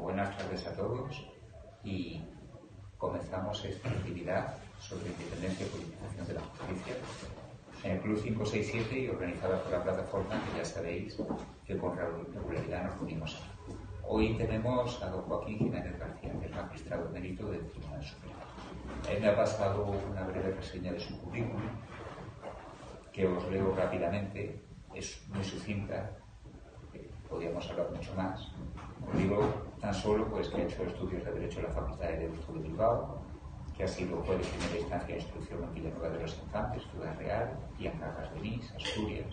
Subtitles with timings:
[0.00, 1.26] buenas tardes a todos
[1.82, 2.22] y
[2.98, 6.94] comenzamos esta actividad sobre independencia y politización de la justicia
[7.82, 11.16] en el Club 567 y organizada por la plataforma que ya sabéis
[11.66, 13.42] que con regularidad nos unimos
[14.06, 18.34] Hoy tenemos a don Joaquín Jiménez García, que es magistrado mérito del Tribunal Supremo.
[19.10, 21.62] Él me ha pasado una breve reseña de su currículum,
[23.10, 24.60] que os leo rápidamente,
[24.94, 26.10] es muy sucinta,
[27.34, 28.48] podríamos hablar mucho más.
[29.10, 29.42] Os digo
[29.80, 32.60] tan solo pues, que ha hecho estudios de Derecho en la Facultad de Derecho de
[32.60, 33.18] Bilbao,
[33.76, 37.18] que ha sido juez de primera instancia de instrucción en Villanueva de los Infantes, Ciudad
[37.18, 39.26] Real, y en Cargas de Nis, Asturias,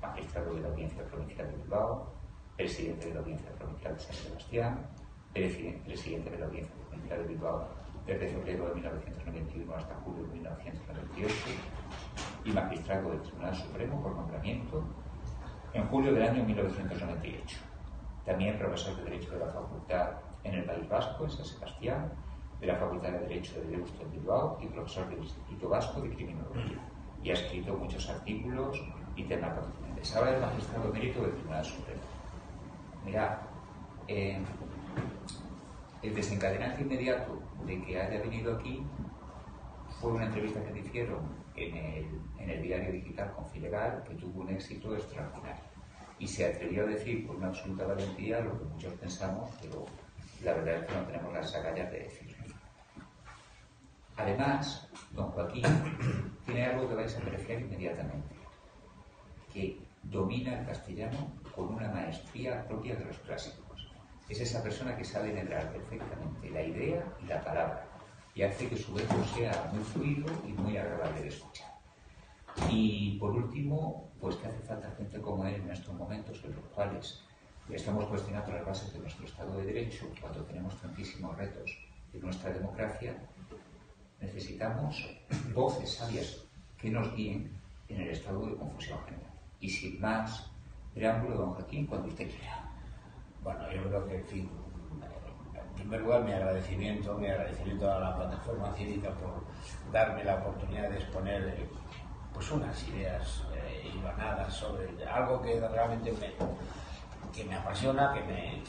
[0.00, 2.12] magistrado de la Audiencia Provincial de Bilbao,
[2.56, 4.86] presidente de la Audiencia Provincial de San Sebastián,
[5.32, 7.68] presidente de la Audiencia Provincial de Bilbao
[8.06, 11.34] desde febrero de 1991 hasta julio de 1998
[12.44, 14.84] y magistrado del Tribunal Supremo por nombramiento
[15.74, 17.58] en julio del año 1998.
[18.24, 20.12] También profesor de Derecho de la Facultad
[20.44, 22.12] en el País Vasco, en San Sebastián,
[22.60, 26.78] de la Facultad de Derecho de Deusto Bilbao y profesor del Instituto Vasco de Criminología.
[27.22, 28.80] Y ha escrito muchos artículos
[29.16, 30.16] y temas pertinentes.
[30.16, 32.00] Ahora es magistrado mérito del Tribunal Supremo.
[33.04, 33.42] Mira,
[34.08, 34.38] eh,
[36.02, 38.86] el desencadenante inmediato de que haya venido aquí
[40.00, 41.20] fue una entrevista que le hicieron
[41.56, 45.64] en el, en el diario digital Confilegal que tuvo un éxito extraordinario.
[46.18, 49.86] Y se atrevió a decir con una absoluta valentía lo que muchos pensamos, pero
[50.42, 52.34] la verdad es que no tenemos las agallas de decirlo.
[54.16, 55.64] Además, don Joaquín
[56.46, 58.34] tiene algo que vais a apreciar inmediatamente,
[59.52, 63.90] que domina el castellano con una maestría propia de los clásicos.
[64.28, 67.86] Es esa persona que sabe integrar perfectamente la idea y la palabra
[68.34, 71.73] y hace que su verbo sea muy fluido y muy agradable de escuchar.
[72.70, 76.64] Y por último, pues que hace falta gente como él en estos momentos en los
[76.66, 77.20] cuales
[77.70, 81.76] estamos cuestionando las bases de nuestro Estado de Derecho cuando tenemos tantísimos retos
[82.12, 83.16] en nuestra democracia,
[84.20, 85.08] necesitamos
[85.54, 86.44] voces sabias
[86.78, 87.50] que nos guíen
[87.88, 89.32] en el estado de confusión general.
[89.60, 90.50] Y sin más
[90.94, 92.70] preámbulo, don Joaquín, cuando usted quiera.
[93.42, 94.50] Bueno, yo creo que, en fin,
[95.54, 99.44] en primer lugar, mi agradecimiento, mi agradecimiento a la plataforma cívica por
[99.92, 101.68] darme la oportunidad de exponer eh,
[102.34, 103.90] pues unas ideas eh,
[104.50, 106.34] sobre algo que realmente me,
[107.32, 108.62] que me apasiona, que, me,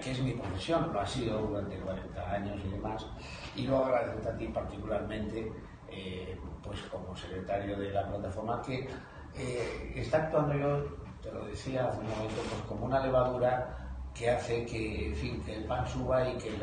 [0.00, 3.06] que, es mi profesión, lo ha sido durante 40 años y demás.
[3.54, 5.52] Y luego agradecerte a ti particularmente,
[5.90, 8.88] eh, pues como secretario de la plataforma, que
[9.34, 10.84] eh, está actuando yo,
[11.22, 13.78] te lo decía hace un momento, pues como una levadura
[14.14, 16.58] que hace que, en fin, que el pan suba y que el,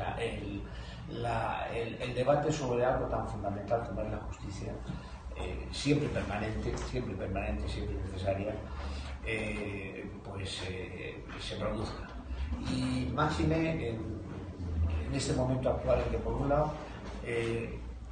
[2.14, 4.74] debate sobre algo tan fundamental como es la justicia,
[5.42, 8.54] eh, siempre permanente, siempre permanente, siempre necesaria,
[9.26, 12.08] eh, pues eh, se produzca.
[12.70, 14.20] Y máxime en,
[15.14, 16.72] este momento actual en que por un lado,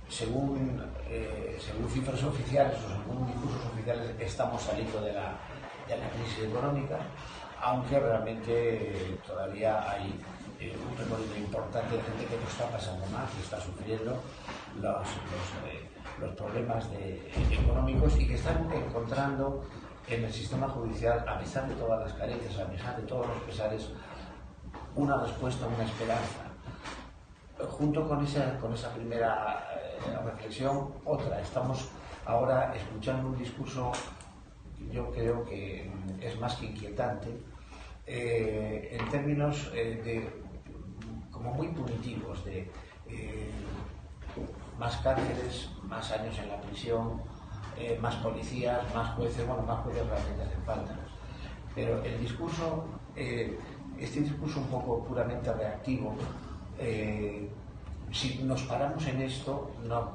[0.10, 0.82] según,
[1.60, 5.38] según cifras oficiales o según discursos oficiales, estamos saliendo de la,
[5.88, 6.98] de la crisis económica,
[7.62, 10.20] aunque realmente todavía hay
[10.60, 14.20] un recorrido importante de gente que no está pasando mal, que está sufriendo
[14.82, 15.08] los,
[16.36, 16.88] problemas
[17.52, 19.64] económicos y que están encontrando
[20.08, 23.38] en el sistema judicial, a pesar de todas las carencias, a pesar de todos los
[23.44, 23.90] pesares,
[24.96, 26.44] una respuesta, una esperanza.
[27.70, 31.42] Junto con esa, con esa primera eh, reflexión, otra.
[31.42, 31.90] Estamos
[32.26, 33.92] ahora escuchando un discurso
[34.92, 35.92] yo creo que
[36.22, 37.30] es más que inquietante
[38.06, 42.70] eh, en términos eh, de como muy punitivos de
[44.78, 47.22] más cárceles, más años en la prisión,
[48.02, 50.96] más policías, más jueces, bueno, más jueces realmente hacen falta.
[51.76, 56.16] Pero el discurso, este discurso un poco puramente reactivo,
[58.12, 59.72] si nos paramos en esto,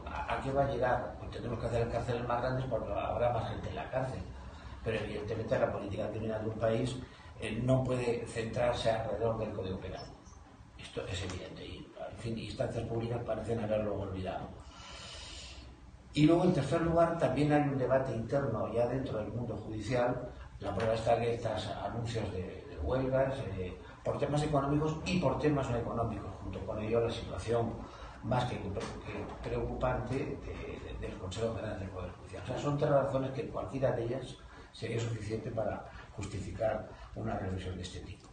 [0.07, 1.17] ¿a, qué va a llegar?
[1.21, 4.23] Pues tenemos que hacer cárceles más grandes porque habrá más gente en la cárcel
[4.85, 6.97] pero evidentemente la política criminal de un país
[7.41, 10.05] eh, no puede centrarse alrededor del Código Penal.
[10.79, 14.49] Esto es evidente y, en fin, instancias públicas parecen haberlo olvidado.
[16.15, 20.29] Y luego, en tercer lugar, también hay un debate interno ya dentro del mundo judicial.
[20.61, 25.71] La prueba está que estos anuncios de, huelgas eh, por temas económicos y por temas
[25.71, 26.31] no económicos.
[26.43, 27.73] Junto con ello, la situación
[28.25, 28.61] más que,
[29.43, 30.39] preocupante
[31.01, 32.43] del Consejo General del Poder Judicial.
[32.43, 34.37] O sea, son tres razones que cualquiera de ellas
[34.73, 35.85] sería suficiente para
[36.17, 38.29] justificar una reflexión de este tipo.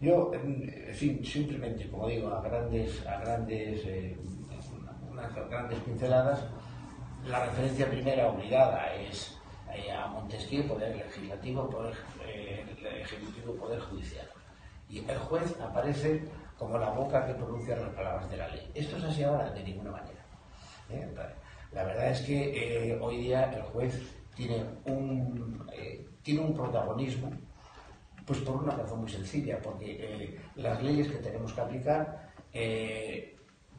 [0.00, 4.16] Yo, en fin, simplemente, como digo, a grandes, a grandes, eh,
[5.10, 6.44] unas grandes pinceladas,
[7.28, 9.36] la referencia primera obligada es
[9.74, 11.94] eh, a Montesquieu, poder legislativo, poder
[12.24, 12.64] eh,
[13.02, 14.26] ejecutivo, poder judicial.
[14.88, 16.22] Y el juez aparece
[16.58, 18.70] como la boca que pronuncia las palabras de la ley.
[18.74, 19.50] ¿Esto es así ahora?
[19.50, 20.24] De ninguna manera.
[20.90, 21.08] ¿Eh?
[21.72, 24.00] La verdad es que eh, hoy día el juez
[24.34, 25.68] tiene un,
[26.22, 27.30] tiene un protagonismo,
[28.24, 32.30] pues por una razón muy sencilla, porque las leyes que tenemos que aplicar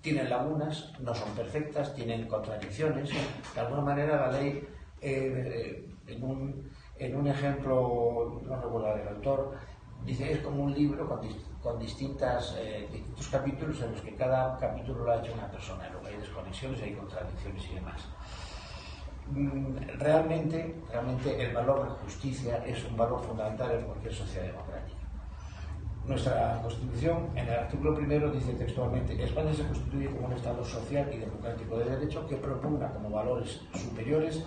[0.07, 3.09] tienen lagunas, no son perfectas, tienen contradicciones.
[3.53, 4.65] De alguna manera la ley,
[5.01, 9.55] en, un, en un ejemplo, no recuerdo el autor,
[10.05, 11.05] dice es como un libro
[11.61, 15.89] con, distintas, eh, distintos capítulos en los que cada capítulo lo ha hecho una persona,
[15.89, 18.07] luego hay desconexiones, hay contradicciones y demás.
[19.31, 24.96] Mm, realmente, realmente el valor de justicia es un valor fundamental en cualquier sociedad democrática.
[26.07, 31.09] Nuestra Constitución, en el artículo primero, dice textualmente: España se constituye como un Estado social
[31.13, 34.43] y democrático de derecho que proponga como valores superiores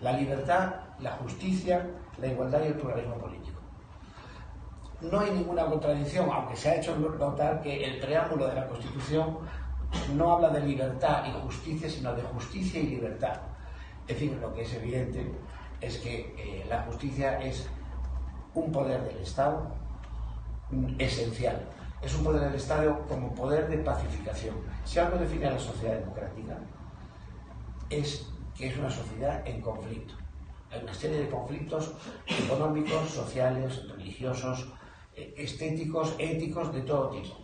[0.00, 1.86] la libertad, la justicia,
[2.18, 3.60] la igualdad y el pluralismo político
[5.00, 9.38] no hay ninguna contradicción, aunque se ha hecho notar que el preámbulo de la Constitución
[10.14, 13.40] no habla de libertad y justicia, sino de justicia y libertad.
[14.06, 15.32] Es decir, lo que es evidente
[15.80, 17.68] es que eh, la justicia es
[18.54, 19.74] un poder del Estado
[20.98, 21.60] esencial.
[22.02, 24.54] Es un poder del Estado como poder de pacificación.
[24.84, 26.58] Si algo define a la sociedad democrática,
[27.90, 28.26] es
[28.56, 30.14] que es una sociedad en conflicto.
[30.70, 31.92] Hay una serie de conflictos
[32.26, 34.68] económicos, sociales, religiosos,
[35.14, 37.36] estéticos, éticos, de todo tipo.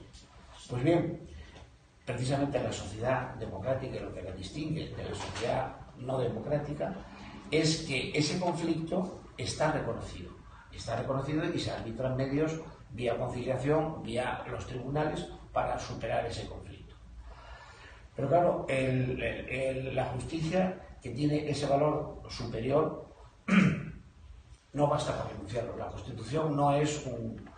[0.71, 1.29] Pues bien,
[2.05, 6.95] precisamente la sociedad democrática, lo que la distingue de la sociedad no democrática,
[7.51, 10.31] es que ese conflicto está reconocido.
[10.73, 12.61] Está reconocido y se arbitran medios
[12.97, 16.95] vía conciliación, vía los tribunales, para superar ese conflicto.
[18.17, 23.07] Pero claro, la justicia, que tiene ese valor superior,
[24.73, 25.77] no basta para denunciarlo.
[25.77, 27.49] La Constitución no es un,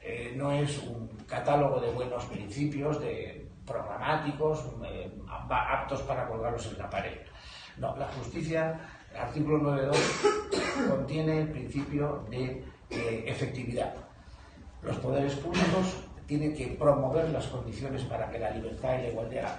[0.00, 5.10] eh, no es un catálogo de buenos principios, de programáticos, eh,
[5.48, 7.18] aptos para colgarlos en la pared.
[7.78, 8.80] No, la justicia,
[9.12, 13.94] el artículo 9.2, contiene el principio de eh, efectividad.
[14.82, 15.96] Los poderes públicos
[16.26, 19.58] tienen que promover las condiciones para que la libertad y la igualdad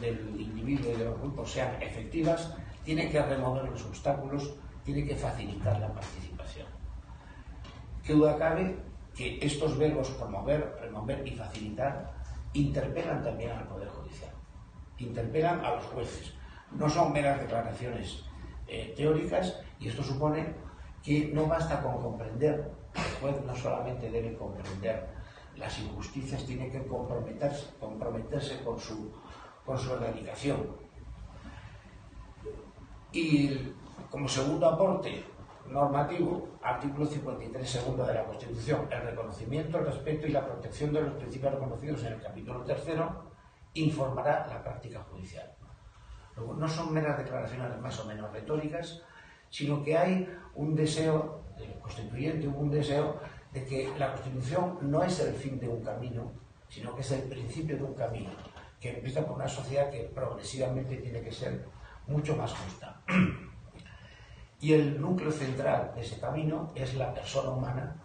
[0.00, 5.16] del individuo y de los grupos sean efectivas, tienen que remover los obstáculos, tienen que
[5.16, 6.66] facilitar la participación.
[8.02, 8.76] ¿Qué duda cabe
[9.14, 12.12] que estos verbos promover, remover y facilitar
[12.52, 14.30] interpelan también al Poder Judicial,
[14.98, 16.34] interpelan a los jueces.
[16.72, 18.24] No son meras declaraciones
[18.66, 20.54] eh, teóricas y esto supone
[21.02, 25.06] que no basta con comprender, el juez no solamente debe comprender
[25.56, 29.12] las injusticias, tiene que comprometerse, comprometerse con, su,
[29.64, 30.66] con su erradicación.
[33.12, 33.72] Y
[34.10, 35.24] como segundo aporte
[35.68, 41.02] normativo, artículo 53 segundo de la Constitución, el reconocimiento, el respeto y la protección de
[41.02, 43.30] los principios reconocidos en el capítulo tercero
[43.74, 45.54] informará la práctica judicial.
[46.36, 49.02] No son meras declaraciones más o menos retóricas,
[49.50, 51.43] sino que hay un deseo
[51.80, 53.20] constituyente, un deseo
[53.52, 56.32] de que la Constitución no es el fin de un camino,
[56.68, 58.30] sino que es el principio de un camino,
[58.80, 61.64] que empieza por una sociedad que progresivamente tiene que ser
[62.06, 63.00] mucho más justa.
[64.60, 67.96] Y el núcleo central de ese camino es la persona humana,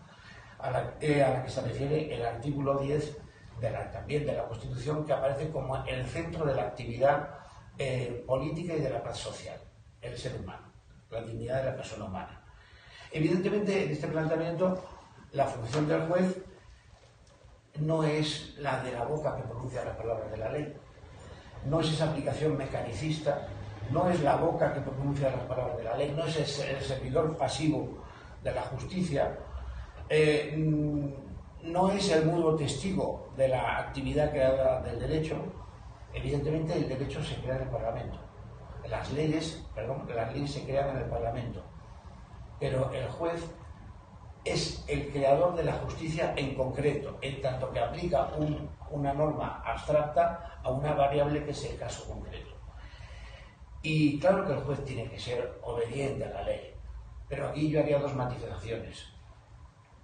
[0.60, 3.18] a la, eh, que se refiere el artículo 10
[3.62, 7.30] de la, también de la Constitución, que aparece como el centro de la actividad
[7.78, 9.58] eh, política y de la paz social,
[10.02, 10.72] el ser humano,
[11.10, 12.39] la dignidad de la persona humana.
[13.12, 14.84] Evidentemente, en este planteamiento,
[15.32, 16.38] la función del juez
[17.80, 20.74] no es la de la boca que pronuncia las palabras de la ley,
[21.66, 23.48] no es esa aplicación mecanicista
[23.92, 27.36] no es la boca que pronuncia las palabras de la ley, no es el servidor
[27.38, 28.04] pasivo
[28.44, 29.38] de la justicia,
[30.10, 35.38] eh, mm, no es el mudo testigo de la actividad creada del derecho.
[36.14, 38.20] Evidentemente el derecho se crea en el Parlamento.
[38.88, 41.64] Las leyes, perdón, las leyes se crean en el Parlamento.
[42.60, 43.50] Pero el juez
[44.44, 48.30] es el creador de la justicia en concreto, en tanto que aplica
[48.90, 52.56] una norma abstracta a una variable que es el caso concreto.
[53.82, 56.74] Y claro que el juez tiene que ser obediente a la ley,
[57.28, 59.08] pero aquí yo haría dos matizaciones.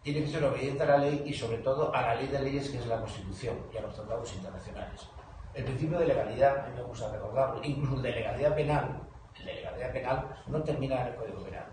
[0.01, 2.69] Tiene que ser obediente a la ley y sobre todo a la ley de leyes
[2.69, 5.09] que es la Constitución y a los tratados internacionales.
[5.53, 9.01] El principio de legalidad, a mí me gusta recordarlo, incluso el de legalidad penal,
[9.39, 11.65] el de legalidad penal no termina en el Código Penal.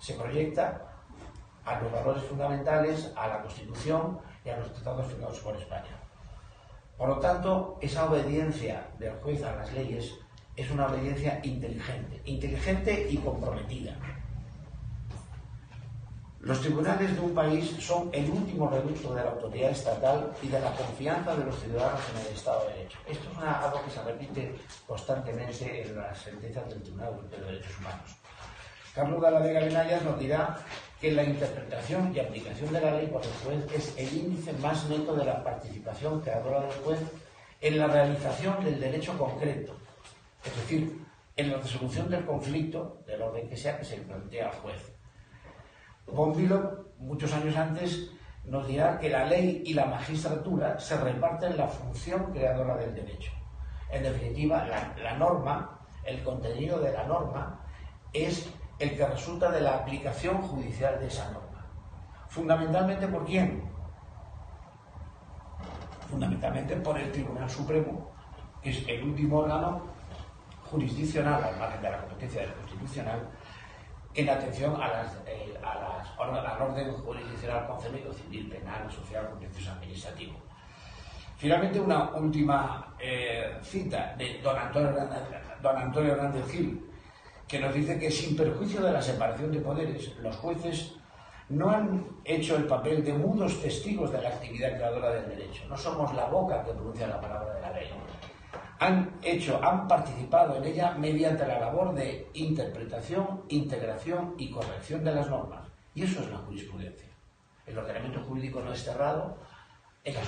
[0.00, 0.90] Se proyecta
[1.64, 5.96] a los valores fundamentales, a la Constitución y a los tratados firmados por España.
[6.96, 10.12] Por lo tanto, esa obediencia del juez a las leyes
[10.56, 13.96] es una obediencia inteligente, inteligente y comprometida.
[16.40, 20.58] Los tribunales de un país son el último reducto de la autoridad estatal y de
[20.58, 22.98] la confianza de los ciudadanos en el Estado de Derecho.
[23.06, 24.54] Esto es algo que se repite
[24.86, 28.19] constantemente en las sentencias del Tribunal Europeo de Derechos Humanos.
[29.00, 30.58] Carlos la Vega Benayas nos dirá
[31.00, 34.90] que la interpretación y aplicación de la ley por el juez es el índice más
[34.90, 37.00] neto de la participación creadora del juez
[37.62, 39.74] en la realización del derecho concreto,
[40.44, 41.00] es decir,
[41.34, 44.92] en la resolución del conflicto, del orden que sea que se plantea al juez.
[46.06, 48.10] Bombilo, muchos años antes,
[48.44, 53.32] nos dirá que la ley y la magistratura se reparten la función creadora del derecho.
[53.90, 57.64] En definitiva, la, norma, el contenido de la norma,
[58.12, 58.50] es
[58.80, 61.66] el que resulta de la aplicación judicial de esa norma.
[62.28, 63.62] ¿Fundamentalmente por quién?
[66.08, 68.10] Fundamentalmente por el Tribunal Supremo,
[68.62, 69.82] que es el último órgano
[70.70, 73.28] jurisdiccional, al margen de la competencia del constitucional,
[74.14, 79.72] en atención a las, eh, a las, al orden jurisdiccional concebido civil, penal, social, contencioso
[79.72, 80.34] administrativo.
[81.36, 84.90] Finalmente, una última eh, cita de don Antonio,
[85.62, 86.89] don Antonio Hernández Gil,
[87.50, 90.94] que nos dice que sin perjuicio de la separación de poderes, los jueces
[91.48, 95.64] no han hecho el papel de mudos testigos de la actividad creadora del derecho.
[95.68, 97.88] No somos la boca que pronuncia la palabra de la ley
[98.80, 105.14] han hecho, han participado en ella mediante la labor de interpretación, integración y corrección de
[105.14, 105.68] las normas.
[105.94, 107.08] Y eso es la jurisprudencia.
[107.66, 109.36] El ordenamiento jurídico no es cerrado,
[110.02, 110.24] en las,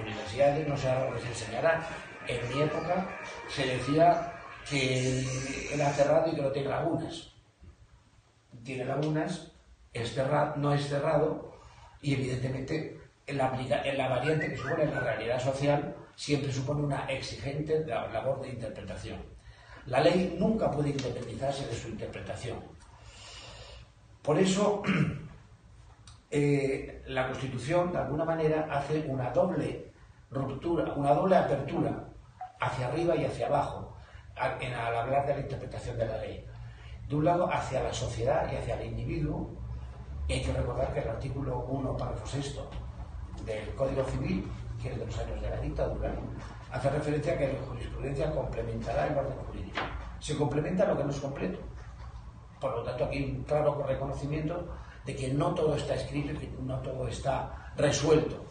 [0.00, 1.84] universidades no se enseñará.
[2.28, 3.08] En mi época
[3.48, 4.31] se decía
[4.68, 7.32] que era cerrado y que no tiene lagunas.
[8.64, 9.52] Tiene lagunas,
[9.92, 11.52] es cerrado, no es cerrado,
[12.00, 13.48] y evidentemente en la,
[14.08, 19.18] variante que supone la realidad social siempre supone una exigente labor de interpretación.
[19.86, 22.58] La ley nunca puede independizarse de su interpretación.
[24.22, 24.82] Por eso,
[26.30, 29.90] eh, la Constitución, de alguna manera, hace una doble
[30.30, 32.08] ruptura, una doble apertura
[32.60, 33.91] hacia arriba y hacia abajo
[34.36, 36.44] al, hablar de la interpretación de la ley.
[37.08, 39.50] De un lado, hacia la sociedad y hacia el individuo,
[40.28, 42.60] y hay que recordar que el artículo 1, párrafo 6
[43.44, 44.48] del Código Civil
[44.82, 46.12] que es de los años de la dictadura,
[46.70, 49.80] hace referencia a que la jurisprudencia complementará el orden jurídico.
[50.18, 51.58] Se complementa lo que no es completo.
[52.60, 54.68] Por lo tanto, aquí hay un claro reconocimiento
[55.04, 58.44] de que no todo está escrito y que no todo está resuelto.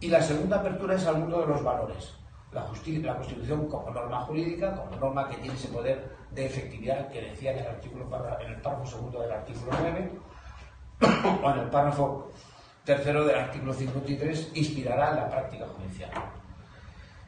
[0.00, 2.14] Y la segunda apertura es al mundo de los valores.
[2.54, 7.20] La, la Constitución como norma jurídica, como norma que tiene ese poder de efectividad que
[7.20, 8.08] decía en el, artículo,
[8.40, 10.10] en el párrafo segundo del artículo 9,
[11.42, 12.30] o en el párrafo
[12.84, 16.10] tercero del artículo 53 inspirará la práctica judicial.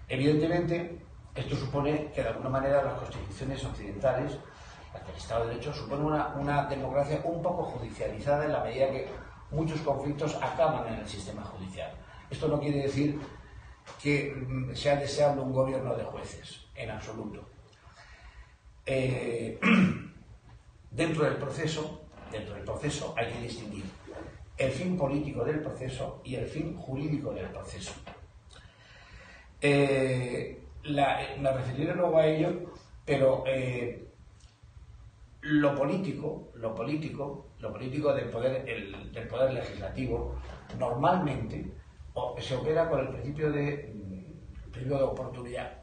[0.08, 1.00] Evidentemente,
[1.34, 4.38] esto supone que de alguna manera las constituciones occidentales,
[4.94, 8.90] las del Estado de Derecho, supone una, una democracia un poco judicializada en la medida
[8.90, 9.08] que
[9.50, 11.90] muchos conflictos acaban en el sistema judicial.
[12.30, 13.18] Esto no quiere decir
[14.02, 17.48] que mm, sea deseable un gobierno de jueces, en absoluto.
[18.84, 19.58] Eh,
[20.90, 23.84] dentro del proceso, dentro del proceso hay que distinguir
[24.56, 27.92] el fin político del proceso y el fin jurídico del proceso.
[29.60, 32.72] Eh, me referiré luego a ello,
[33.04, 34.06] pero eh,
[35.42, 38.64] lo político, lo político, lo político del poder,
[39.12, 40.36] del poder legislativo,
[40.78, 41.70] normalmente
[42.38, 45.82] se opera con el principio de, mm, principio de oportunidad,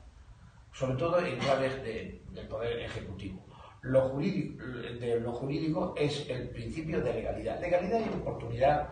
[0.72, 3.44] sobre todo en claves del poder ejecutivo
[3.84, 7.60] lo jurídico, de es el principio de legalidad.
[7.60, 8.90] Legalidad y oportunidad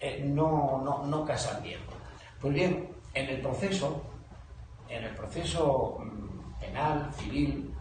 [0.00, 1.78] eh, no, no, casan bien.
[2.40, 4.02] Pues bien, en el proceso,
[4.88, 7.72] en el proceso mm, penal, civil,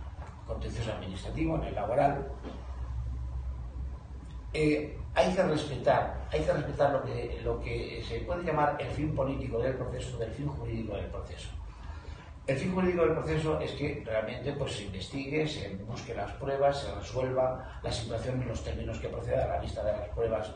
[0.46, 2.32] contencioso administrativo, en el laboral,
[4.54, 6.92] eh, hay que respetar, hay que respetar
[7.44, 11.50] lo que, se puede llamar el fin político del proceso del fin jurídico del proceso.
[12.48, 16.82] El fin jurídico del proceso es que realmente pues, se investigue, se busque las pruebas,
[16.82, 20.52] se resuelva la situación en los términos que proceda a la vista de las pruebas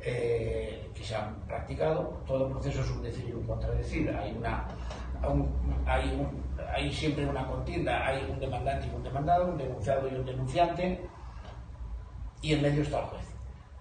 [0.00, 2.22] eh, que se han practicado.
[2.26, 4.10] Todo proceso es un decir y un contradecir.
[4.16, 4.66] Hay, una,
[6.66, 11.06] hay siempre una contienda, hay un demandante y un demandado, un denunciado y un denunciante,
[12.40, 13.31] y en medio está el juez,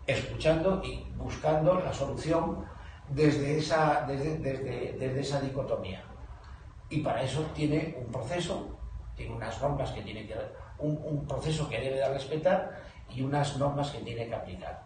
[0.07, 2.65] escuchando y buscando la solución
[3.09, 6.03] desde esa, desde, desde, desde esa dicotomía
[6.89, 8.77] y para eso tiene un proceso,
[9.15, 10.35] tiene unas normas que tiene que
[10.79, 14.83] un, un proceso que debe de respetar y unas normas que tiene que aplicar.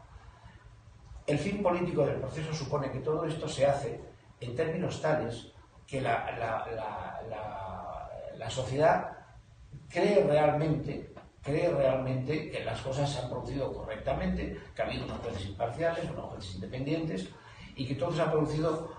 [1.25, 3.99] El fin político del proceso supone que todo esto se hace
[4.39, 5.51] en términos tales
[5.87, 6.67] que la, la,
[7.29, 9.11] la, la sociedad
[9.89, 11.14] cree realmente
[11.45, 16.09] cree realmente que las cosas se han producido correctamente, que ha habido unos jueces imparciales,
[16.09, 17.29] unos jueces independientes
[17.75, 18.91] y que todo se ha producido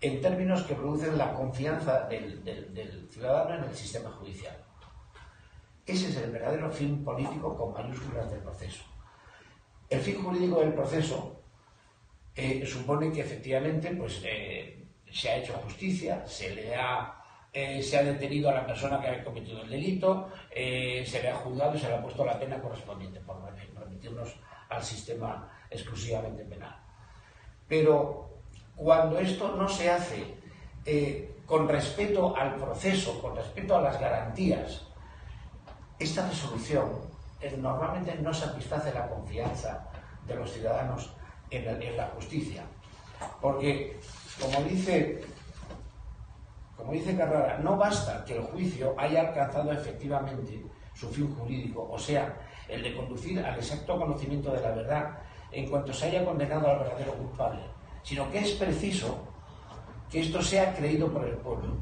[0.00, 4.54] en términos que producen la confianza del, ciudadano en el sistema judicial.
[5.86, 8.84] Ese es el verdadero fin político con mayúsculas del proceso.
[9.88, 11.40] El fin jurídico del proceso
[12.36, 17.17] eh, supone que efectivamente pues, eh, se ha hecho justicia, se le ha,
[17.52, 21.34] eh, se ha detenido a la persona que ha cometido el delito, se le ha
[21.36, 23.36] juzgado y se le ha puesto la pena correspondiente, por
[23.74, 24.34] remitirnos
[24.68, 26.76] al sistema exclusivamente penal.
[27.66, 28.40] Pero
[28.76, 30.36] cuando esto no se hace
[31.46, 34.82] con respeto al proceso, con respeto a las garantías,
[35.98, 36.90] esta resolución
[37.40, 39.88] eh, normalmente no satisface la confianza
[40.26, 41.10] de los ciudadanos
[41.50, 42.62] en la, justicia.
[43.40, 43.98] Porque,
[44.40, 45.24] como dice,
[46.78, 51.98] como dice Carrara, no basta que el juicio haya alcanzado efectivamente su fin jurídico, o
[51.98, 52.36] sea,
[52.68, 55.18] el de conducir al exacto conocimiento de la verdad
[55.50, 57.62] en cuanto se haya condenado al verdadero culpable,
[58.04, 59.18] sino que es preciso
[60.08, 61.76] que esto sea creído por el pueblo.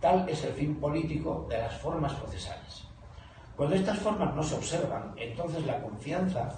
[0.00, 2.84] Tal es el fin político de las formas procesales.
[3.54, 6.48] Cuando estas formas no se observan, entonces la confianza,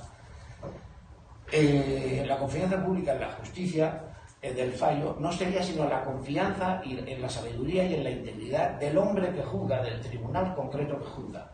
[1.51, 4.10] eh, la confianza pública en la justicia
[4.41, 8.97] del fallo no sería sino la confianza en la sabiduría y en la integridad del
[8.97, 11.51] hombre que juzga, del tribunal concreto que juzga.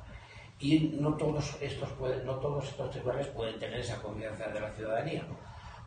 [0.60, 1.88] Y no todos estos,
[2.24, 5.26] no todos estos tribunales pueden tener esa confianza de la ciudadanía.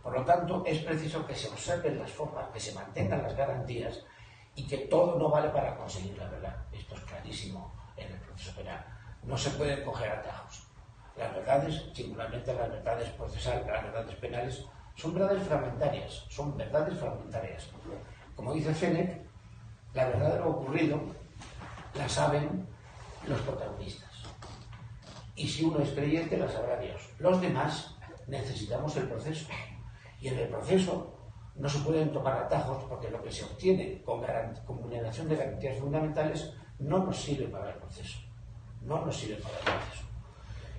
[0.04, 4.04] Por lo tanto, es preciso que se observen las formas, que se mantengan las garantías
[4.56, 6.56] y que todo no vale para conseguir la verdad.
[6.72, 8.86] Esto es clarísimo en el proceso penal.
[9.24, 10.64] No se pueden coger atajos.
[11.18, 14.66] Las verdades, singularmente las verdades procesales, las verdades penales,
[15.00, 17.70] son verdades fragmentarias, son verdades fragmentarias.
[18.36, 19.22] Como dice Fennec,
[19.94, 21.00] la verdad de lo ocurrido
[21.96, 22.68] la saben
[23.28, 24.10] los protagonistas.
[25.36, 27.02] Y si uno es creyente, la sabrá Dios.
[27.20, 27.96] Los demás
[28.28, 29.48] necesitamos el proceso.
[30.20, 31.16] Y en el proceso
[31.56, 34.22] no se pueden tomar atajos porque lo que se obtiene con,
[34.66, 38.20] con vulneración de garantías fundamentales no nos sirve para el proceso
[38.82, 40.04] no nos sirve para el proceso.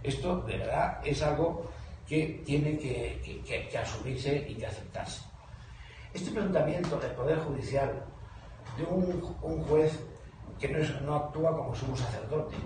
[0.02, 1.70] Esto, de verdad, es algo
[2.10, 5.22] que tiene que, asumirse y que aceptarse.
[6.12, 8.04] Este planteamiento del Poder Judicial
[8.76, 9.96] de un, juez
[10.58, 10.68] que
[11.04, 12.56] no, actúa como sumo sacerdote,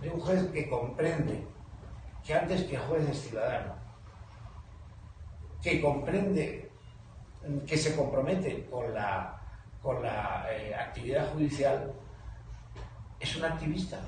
[0.00, 1.46] de un juez que comprende
[2.24, 3.76] que antes que juez es ciudadano,
[5.62, 6.72] que comprende,
[7.64, 9.40] que se compromete con la,
[9.80, 11.92] con la eh, actividad judicial,
[13.20, 14.00] es un activista,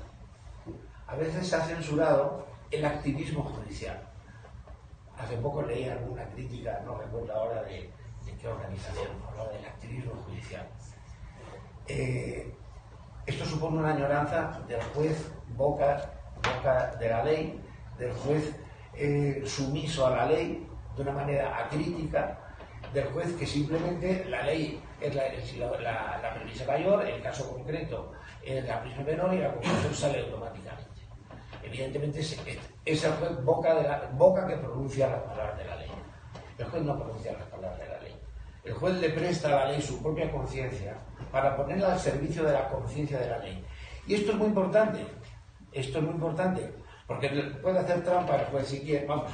[1.07, 4.14] a veces se ha censurado el activismo judicial.
[5.17, 7.89] Hace poco leí alguna crítica, no recuerdo ahora de,
[8.39, 10.67] qué organización, hablaba del activismo judicial.
[11.87, 12.53] Eh,
[13.25, 17.61] esto supone una añoranza del juez boca, boca de la ley,
[17.97, 18.55] del juez
[18.93, 22.39] eh, sumiso a la ley de una manera acrítica,
[22.93, 25.23] del juez que simplemente la ley es la,
[26.21, 28.11] la, premisa mayor, el caso concreto
[28.43, 30.84] es la premisa menor y la conclusión sale automáticamente.
[31.65, 32.33] Evidentemente es,
[33.03, 35.91] el juez boca que pronuncia las palabras de la ley.
[36.57, 38.15] El juez no pronuncia las palabras de la ley.
[38.63, 40.95] El juez le presta a la ley su propia conciencia
[41.31, 43.65] para ponerla al servicio de la conciencia de la ley.
[44.07, 45.05] Y esto es muy importante.
[45.71, 46.71] Esto es muy importante.
[47.07, 47.29] Porque
[47.61, 49.31] puede hacer trampa el juez si quiere, vamos,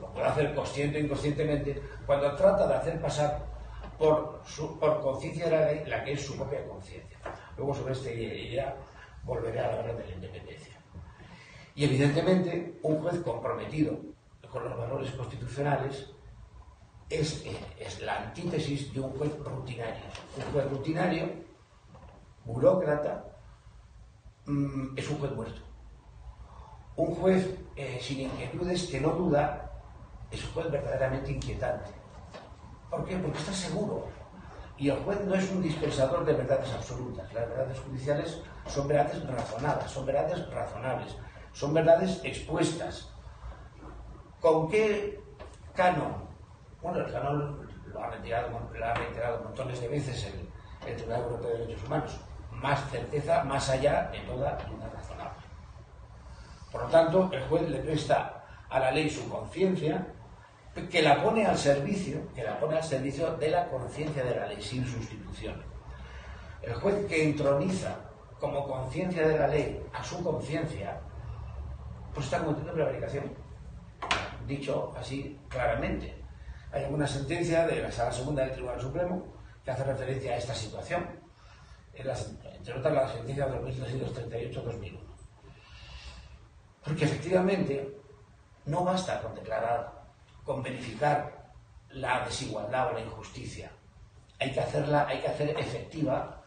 [0.00, 3.46] lo puede hacer consciente o inconscientemente, cuando trata de hacer pasar
[3.98, 4.42] por,
[4.80, 7.18] por conciencia de la ley la que es su propia conciencia.
[7.56, 8.76] Luego sobre esta idea
[9.24, 10.77] volveré a hablar de la independencia.
[11.78, 14.00] Y evidentemente un juez comprometido
[14.50, 16.10] con los valores constitucionales
[17.08, 17.44] es,
[17.78, 20.02] es, la antítesis de un juez rutinario.
[20.36, 21.28] Un juez rutinario,
[22.44, 23.26] burócrata,
[24.46, 25.60] mm, es un juez muerto.
[26.96, 29.70] Un juez eh, sin inquietudes que no duda
[30.32, 31.90] es un juez verdaderamente inquietante.
[32.90, 33.16] ¿Por qué?
[33.18, 34.08] Porque está seguro.
[34.78, 37.32] Y el juez no es un dispensador de verdades absolutas.
[37.32, 41.16] Las verdades judiciales son verdades razonadas, son verdades razonables
[41.58, 43.08] son verdades expuestas.
[44.40, 45.20] ¿Con qué
[45.74, 46.14] canon?
[46.80, 50.32] Bueno, el canon lo ha reiterado, lo ha reiterado montones de veces
[50.86, 52.20] el, Tribunal Europeo de Derechos Humanos.
[52.52, 55.42] Más certeza, más allá de toda duda razonable.
[56.70, 60.06] Por lo tanto, el juez le presta a la ley su conciencia,
[60.88, 64.46] que la pone al servicio, que la pone al servicio de la conciencia de la
[64.46, 65.60] ley, sin sustitución.
[66.62, 67.96] El juez que entroniza
[68.38, 71.00] como conciencia de la ley a su conciencia,
[72.18, 73.32] pues está cometiendo prevaricación.
[74.44, 76.16] Dicho así claramente.
[76.72, 79.24] Hay alguna sentencia de la Sala Segunda del Tribunal Supremo
[79.64, 81.06] que hace referencia a esta situación.
[81.94, 84.98] entre otras, la sentencia 2338-2001.
[86.82, 87.96] Porque efectivamente
[88.66, 90.02] no basta con declarar,
[90.42, 91.52] con verificar
[91.90, 93.70] la desigualdad o la injusticia.
[94.40, 96.42] Hay que hacerla, hay que hacer efectiva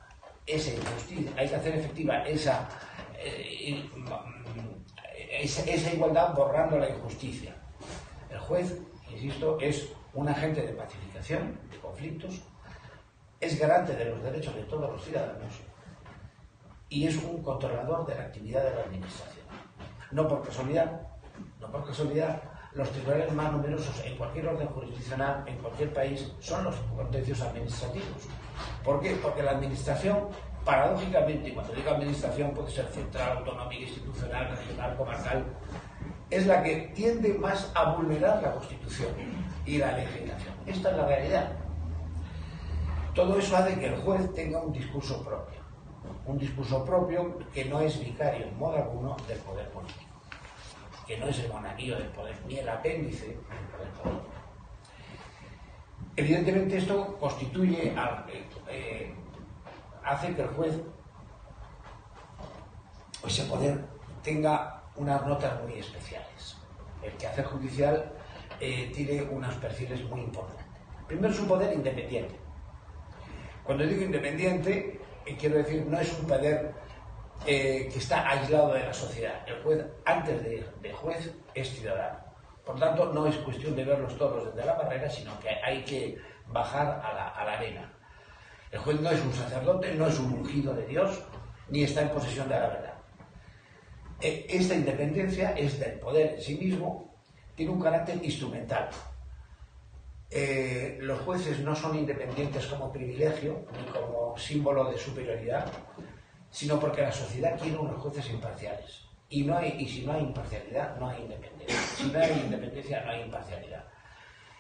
[0.46, 2.68] esa injusticia, hay que hacer efectiva esa,
[3.18, 3.90] eh,
[5.32, 7.56] esa, esa igualdad borrando la injusticia.
[8.30, 8.78] El juez,
[9.10, 12.42] insisto, es un agente de pacificación de conflictos,
[13.40, 15.54] es garante de los derechos de todos los ciudadanos
[16.90, 19.46] y es un controlador de la actividad de la administración.
[20.12, 21.08] No por casualidad,
[21.60, 22.42] no por casualidad,
[22.74, 28.28] los tribunales más numerosos en cualquier orden jurisdiccional, en cualquier país, son los contencios administrativos.
[28.84, 29.16] ¿Por qué?
[29.22, 30.30] Porque la administración,
[30.66, 35.46] paradójicamente, cuando digo administración puede ser central, autonómica, institucional, regional, comarcal,
[36.30, 39.12] es la que tiende más a vulnerar la Constitución
[39.66, 40.54] y la legislación.
[40.66, 41.52] Esta es la realidad.
[43.14, 45.60] Todo eso hace que el juez tenga un discurso propio.
[46.26, 50.12] Un discurso propio que no es vicario en modo alguno del poder político
[51.12, 53.38] que no es el monaguillo del poder, ni el apéndice del
[54.02, 54.22] poder.
[56.16, 57.94] Evidentemente esto constituye,
[58.70, 59.14] eh,
[60.04, 60.76] hace que el juez,
[63.26, 63.80] ese poder,
[64.24, 66.58] tenga unas notas muy especiales.
[67.02, 68.12] El quehacer judicial
[68.60, 70.66] eh, tiene unos perfiles muy importantes.
[71.08, 72.36] Primero es un poder independiente.
[73.64, 75.02] Cuando digo independiente,
[75.40, 76.74] quiero decir, no es un poder
[77.46, 79.48] eh, que está aislado de la sociedad.
[79.48, 82.20] El juez, antes de, de juez, es ciudadano.
[82.66, 86.18] Por tanto, no es cuestión de verlos todos desde la barrera, sino que hay que
[86.48, 87.92] bajar a la, arena.
[88.72, 91.22] El juez no es un sacerdote, no es un ungido de Dios,
[91.70, 92.94] ni está en posesión de la verdad.
[94.22, 97.14] E, esta independencia es del poder en sí mismo,
[97.56, 98.90] tiene un carácter instrumental.
[100.30, 105.70] Eh, los jueces no son independientes como privilegio ni como símbolo de superioridad,
[106.50, 109.02] sino porque la sociedad quiere unos jueces imparciales.
[109.30, 109.44] Y,
[109.88, 111.78] si no hay imparcialidad, no hay independencia.
[111.96, 113.86] Si no hay independencia, no hay imparcialidad.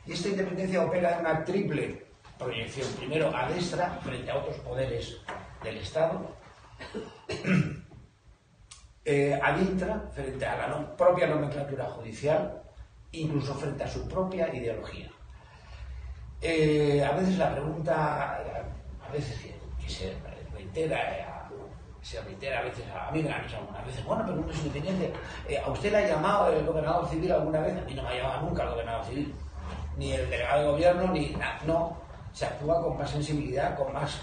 [0.06, 2.11] Y esta independencia opera en una triple
[2.44, 2.88] proyección.
[2.94, 5.18] Primero, a destra, frente a otros poderes
[5.64, 6.36] del Estado.
[9.06, 12.64] eh, intra, frente a la propia nomenclatura judicial,
[13.12, 15.10] incluso frente a su propia ideología.
[16.42, 18.36] Eh, a veces la pregunta,
[19.08, 20.16] a veces que, se
[20.54, 21.50] reitera
[22.02, 25.14] se reitera a veces, a mí me han algunas veces, bueno, pero uno es independiente.
[25.48, 27.78] Eh, ¿A usted le ha llamado el gobernador civil alguna vez?
[27.78, 29.36] A mí no me ha llamado nunca el gobernador civil,
[29.98, 31.38] ni el delegado de gobierno, ni.
[31.68, 31.98] No,
[32.34, 34.22] se actúa con más sensibilidad, con más,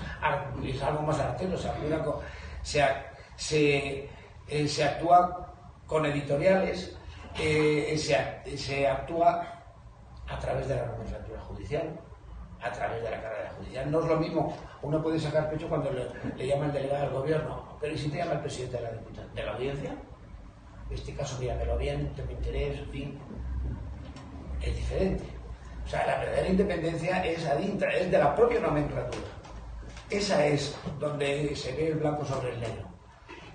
[0.64, 2.16] es algo más artero, se actúa con,
[2.62, 2.84] se,
[3.36, 4.08] se,
[4.48, 5.54] eh, se actúa
[5.86, 6.96] con editoriales,
[7.38, 9.64] eh, se, se actúa
[10.26, 12.00] a través de la nomenclatura judicial,
[12.60, 13.90] a través de la carrera judicial.
[13.90, 17.68] No es lo mismo, uno puede sacar pecho cuando le, llama el delegado del gobierno
[17.80, 18.90] pero ¿y si te llama el presidente de la,
[19.34, 19.90] de la audiencia?
[20.88, 23.18] En este caso, míramelo bien, tengo interés, en fin.
[24.62, 25.24] Es diferente.
[25.88, 29.26] O sea, la verdadera independencia es adintra, es de la propia nomenclatura.
[30.10, 32.88] Esa es donde se ve el blanco sobre el negro.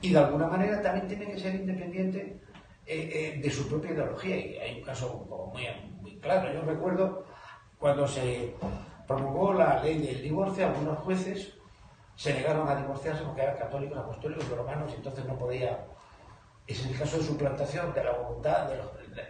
[0.01, 2.41] Y de alguna manera también tiene que ser independiente
[2.87, 4.35] eh, eh, de su propia ideología.
[4.35, 5.27] Y hay un caso
[6.01, 6.51] muy, claro.
[6.51, 7.23] Yo recuerdo
[7.77, 8.55] cuando se
[9.07, 11.53] promulgó la ley del divorcio, algunos jueces
[12.15, 15.85] se negaron a divorciarse porque eran católicos, apostólicos y romanos y entonces no podía.
[16.65, 18.81] Es el caso de suplantación de la voluntad de,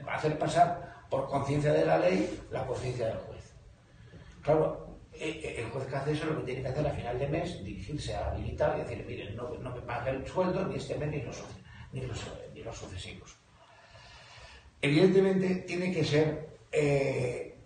[0.09, 3.53] hacer pasar por conciencia de la ley la conciencia del juez.
[4.41, 7.19] Claro, e, e, el juez que hace eso lo que tiene que hacer a final
[7.19, 10.97] de mes, dirigirse a militar y decirle, miren, no, me paguen el sueldo ni este
[10.97, 11.43] mes ni los,
[11.93, 13.37] ni los, sucesivos.
[14.81, 17.59] Evidentemente tiene que ser eh,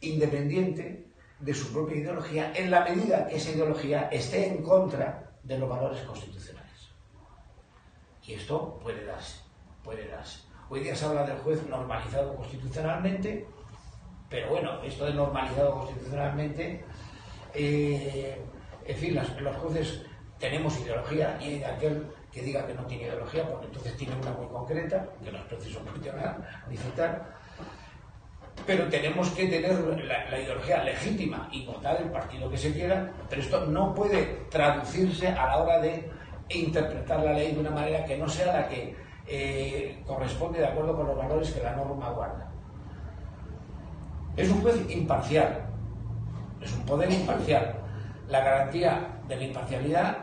[0.00, 1.04] independiente
[1.40, 5.68] de su propia ideología en la medida que esa ideología esté en contra de los
[5.68, 6.88] valores constitucionales.
[8.26, 9.42] Y esto puede darse,
[9.82, 10.53] puede darse.
[10.74, 13.46] Hoy día se habla del juez normalizado constitucionalmente,
[14.28, 16.84] pero bueno, esto de normalizado constitucionalmente,
[17.54, 18.42] eh,
[18.84, 20.02] en fin, los jueces
[20.40, 24.48] tenemos ideología y aquel que diga que no tiene ideología, porque entonces tiene una muy
[24.48, 27.24] concreta, que no es preciso mencionar ni citar,
[28.66, 33.42] pero tenemos que tener la, ideología legítima y votar el partido que se quiera, pero
[33.42, 36.10] esto no puede traducirse a la hora de
[36.48, 40.96] interpretar la ley de una manera que no sea la que eh, corresponde de acuerdo
[40.96, 42.50] con los valores que la norma guarda.
[44.36, 45.66] Es un juez imparcial,
[46.60, 47.76] es un poder imparcial.
[48.28, 50.16] La garantía de la imparcialidad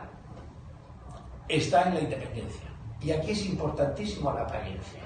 [1.48, 2.68] está en la independencia.
[3.00, 5.00] Y aquí es importantísimo la apariencia.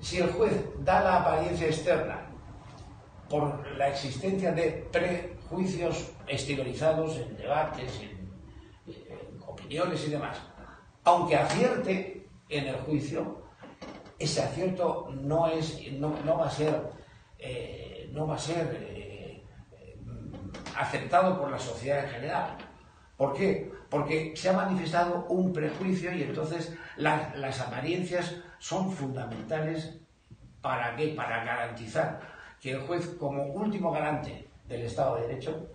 [0.00, 0.52] Si el juez
[0.84, 2.28] da la apariencia externa
[3.28, 8.18] por la existencia de prejuicios exteriorizados en debates, en,
[9.46, 10.38] opiniones y demás.
[11.04, 12.17] Aunque acierte
[12.48, 13.42] en el juicio,
[14.18, 16.90] ese acierto no, es, no, va a ser,
[17.38, 19.42] eh, no va a ser eh,
[20.76, 22.56] aceptado por la sociedad en general.
[23.16, 23.70] ¿Por qué?
[23.90, 29.98] Porque se ha manifestado un prejuicio y entonces las apariencias son fundamentales
[30.60, 31.08] ¿para qué?
[31.08, 32.20] Para garantizar
[32.60, 35.68] que el juez, como último garante del Estado de Derecho,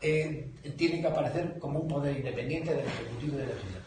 [0.00, 3.83] eh, tiene que aparecer como un poder independiente del Ejecutivo y del Legislativo.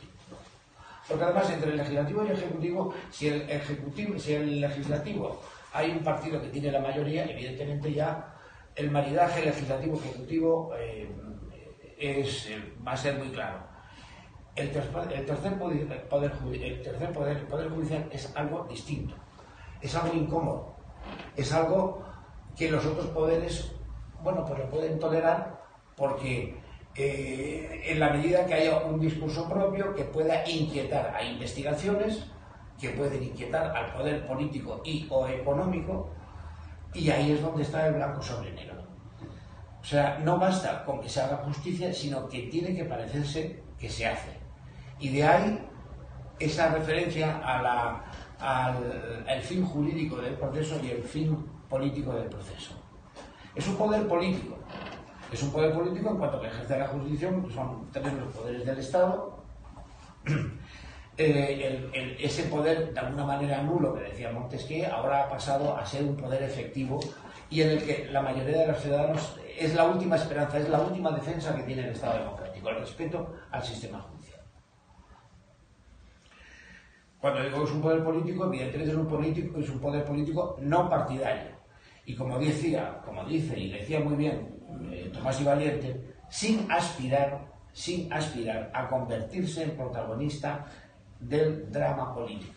[1.07, 5.41] Porque además entre el Legislativo y el Ejecutivo, si el, ejecutivo, si el Legislativo
[5.73, 8.33] hay un partido que tiene la mayoría, evidentemente ya
[8.75, 11.09] el maridaje legislativo-ejecutivo eh,
[11.97, 12.49] es,
[12.85, 13.59] va a ser muy claro.
[14.55, 15.57] El tercer, poder, el tercer
[17.13, 19.15] poder, poder judicial es algo distinto,
[19.81, 20.75] es algo incómodo,
[21.35, 22.03] es algo
[22.55, 23.71] que los otros poderes,
[24.23, 25.61] bueno, pues lo pueden tolerar
[25.95, 26.59] porque
[26.97, 32.25] eh, en la medida que haya un discurso propio que pueda inquietar a investigaciones,
[32.79, 36.09] que pueden inquietar al poder político y o económico,
[36.93, 38.81] y ahí es donde está el blanco sobre negro.
[39.79, 43.89] O sea, no basta con que se haga justicia, sino que tiene que parecerse que
[43.89, 44.31] se hace.
[44.99, 45.59] Y de ahí
[46.39, 48.03] esa referencia al,
[49.27, 51.37] al fin jurídico del proceso y el fin
[51.69, 52.73] político del proceso.
[53.55, 54.57] Es un poder político,
[55.31, 58.77] es un poder político en cuanto que ejerce la jurisdicción, son tres los poderes del
[58.79, 59.43] Estado.
[61.19, 66.03] Eh, ese poder, de alguna manera nulo, que decía Montesquieu, ahora ha pasado a ser
[66.03, 66.99] un poder efectivo
[67.49, 70.79] y en el que la mayoría de los ciudadanos es la última esperanza, es la
[70.79, 74.41] última defensa que tiene el Estado democrático, el respeto al sistema judicial.
[77.19, 80.57] Cuando digo que es un poder político, evidentemente es un, político, es un poder político
[80.61, 81.57] no partidario.
[82.05, 84.56] Y como decía, como dice y decía muy bien
[84.91, 90.65] eh, Tomás y Valiente, sin aspirar, sin aspirar a convertirse en protagonista
[91.19, 92.53] del drama político.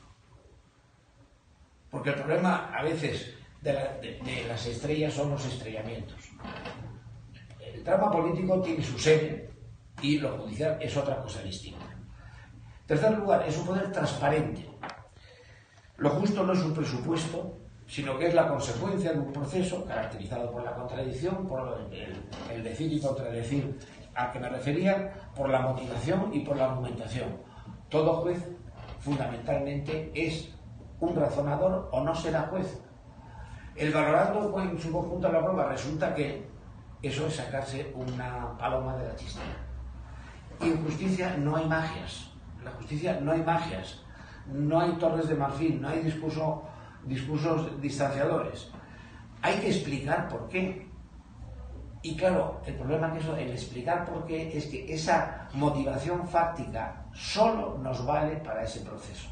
[1.90, 6.30] Porque el problema a veces de, las estrellas son los estrellamientos.
[7.60, 9.50] El drama político tiene su sede
[10.02, 11.86] y lo judicial es otra cosa distinta.
[12.86, 14.68] Tercer lugar, es un poder transparente.
[15.96, 17.59] Lo justo no es un presupuesto,
[17.90, 22.92] sino que es la consecuencia de un proceso caracterizado por la contradicción, por el, decir
[22.92, 23.76] y contradecir
[24.14, 27.36] a que me refería, por la motivación y por la argumentación.
[27.88, 28.46] Todo juez
[29.00, 30.54] fundamentalmente es
[31.00, 32.80] un razonador o no será juez.
[33.74, 36.48] El valorando en su conjunto de la prueba resulta que
[37.02, 39.56] eso es sacarse una paloma de la chistera.
[40.60, 42.30] Y en justicia no hay magias.
[42.60, 44.00] En la justicia no hay magias.
[44.46, 46.69] No hay torres de marfil, no hay discurso
[47.04, 48.70] discursos distanciadores.
[49.42, 50.88] Hay que explicar por qué.
[52.02, 57.04] Y claro, el problema que eso, el explicar por qué es que esa motivación fáctica
[57.12, 59.28] solo nos vale para ese proceso.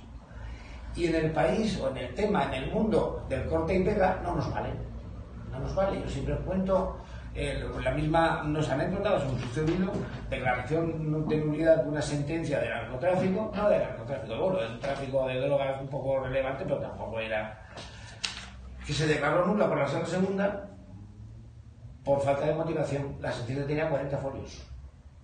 [0.94, 4.20] Y en el país o en el tema, en el mundo del corte y pega,
[4.22, 4.70] no nos vale.
[5.50, 6.00] No nos vale.
[6.00, 6.98] Yo siempre cuento
[7.82, 9.92] la misma, unas anécdotas han sucedido,
[10.28, 15.40] declaración de nulidad de una sentencia de narcotráfico, no de narcotráfico, bueno, del tráfico de
[15.40, 17.58] drogas un poco relevante, pero tampoco era
[18.84, 20.66] que se declaró nula por la sala segunda
[22.02, 23.18] por falta de motivación.
[23.20, 24.66] La sentencia tenía 40 folios.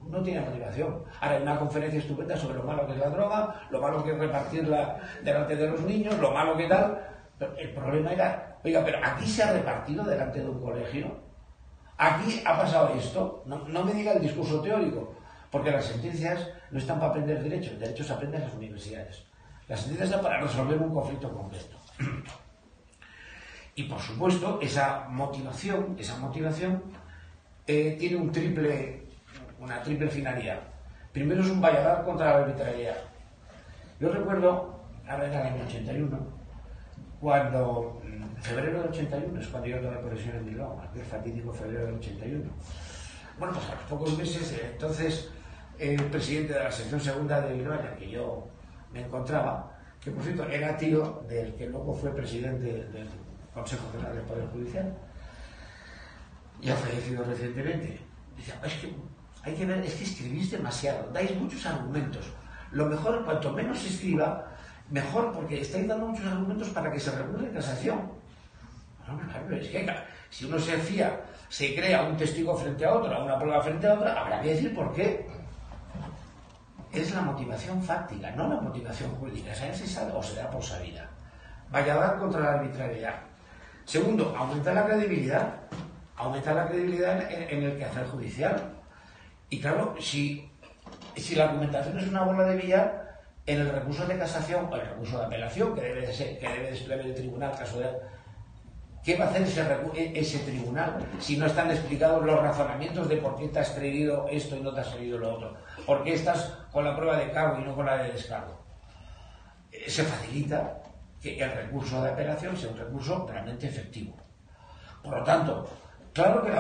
[0.03, 1.03] No tenía motivación.
[1.19, 4.13] Ahora hay una conferencia estupenda sobre lo malo que es la droga, lo malo que
[4.13, 7.01] es repartirla delante de los niños, lo malo que tal.
[7.39, 11.24] Pero el problema era, oiga, pero aquí se ha repartido delante de un colegio.
[11.97, 13.43] Aquí ha pasado esto.
[13.47, 15.15] No, me diga el discurso teórico,
[15.51, 19.25] porque las sentencias no están para aprender derecho, el derecho se aprende en las universidades.
[19.69, 21.77] Las sentencias están para resolver un conflicto concreto.
[23.77, 26.83] Y por supuesto, esa motivación, esa motivación
[27.67, 29.07] eh, tiene un triple,
[29.59, 30.61] una triple finalidad.
[31.13, 32.99] Primero es un valladar contra la arbitrariedad.
[33.99, 36.19] Yo recuerdo, ahora era el año 81,
[37.21, 38.04] cuando, en
[38.45, 42.51] febrero del 81, es cuando yo tomé profesión en Bilbao, aquel fatídico febrero del 81.
[43.39, 45.31] Bueno, pues a los pocos meses, eh, entonces,
[45.79, 48.47] el presidente de la sección segunda de Bilbao, en el que yo
[48.93, 53.09] me encontraba, que por cierto era tío del que luego fue presidente del
[53.55, 54.95] Consejo General del Poder Judicial,
[56.61, 57.99] y ha fallecido recientemente.
[58.37, 58.95] Dice, es que
[59.43, 62.27] hay que ver, es que escribís demasiado, dais muchos argumentos.
[62.73, 64.53] Lo mejor, cuanto menos se escriba,
[64.91, 68.24] mejor, porque estáis dando muchos argumentos para que se recurra en casación.
[69.07, 69.95] Bueno, es que
[70.31, 73.95] si uno se fía, se crea un testigo frente a otro, una prueba frente a
[73.95, 75.27] otra, habrá que decir por qué.
[76.93, 79.53] Es la motivación fáctica, no la motivación jurídica.
[79.53, 81.09] Esa es o se da por sabida.
[81.71, 83.15] Vaya a dar contra la arbitrariedad.
[83.85, 85.55] Segundo, aumentar la credibilidad.
[86.17, 88.57] Aumentar la credibilidad en, el quehacer judicial.
[89.51, 90.49] Y claro, si,
[91.17, 93.05] si la argumentación es una bola de billar,
[93.47, 96.49] En el recurso de casación o el recurso de apelación que debe de ser, que
[96.49, 97.91] debe desplegar el tribunal caso de
[99.05, 99.61] ¿Qué va a hacer ese,
[99.95, 104.27] e-, ese, tribunal si no están explicados los razonamientos de por qué te has creído
[104.31, 105.55] esto y no te has creído lo otro?
[105.85, 108.65] ¿Por qué estás con la prueba de cargo y no con la de descargo?
[109.87, 110.81] Se facilita
[111.21, 114.17] que el recurso de apelación sea un recurso realmente efectivo.
[115.03, 115.69] Por lo tanto,
[116.15, 116.51] claro que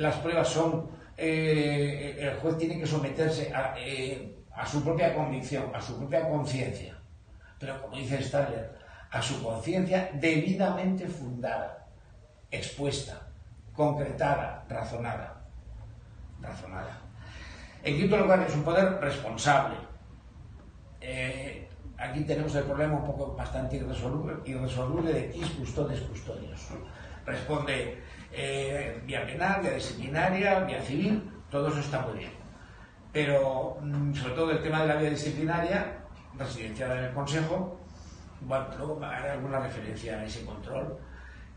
[0.00, 5.74] las pruebas son, eh, el juez tiene que someterse a, eh, a su propia convicción,
[5.74, 6.96] a su propia conciencia.
[7.58, 8.81] Pero como dice Stadler,
[9.12, 11.86] a su conciencia debidamente fundada,
[12.50, 13.20] expuesta,
[13.74, 15.44] concretada, razonada.
[16.40, 16.98] Razonada.
[17.84, 19.76] En quinto lugar, es un poder responsable.
[21.00, 26.68] Eh, aquí tenemos el problema un poco bastante irresoluble, de quis custodes custodios.
[27.26, 32.32] Responde eh, vía penal, vía disciplinaria, vía civil, todo eso está muy bien.
[33.12, 35.98] Pero, mm, sobre todo el tema de la vía disciplinaria,
[36.38, 37.81] residenciada en el Consejo,
[38.46, 40.98] bueno, luego haré alguna referencia a ese control,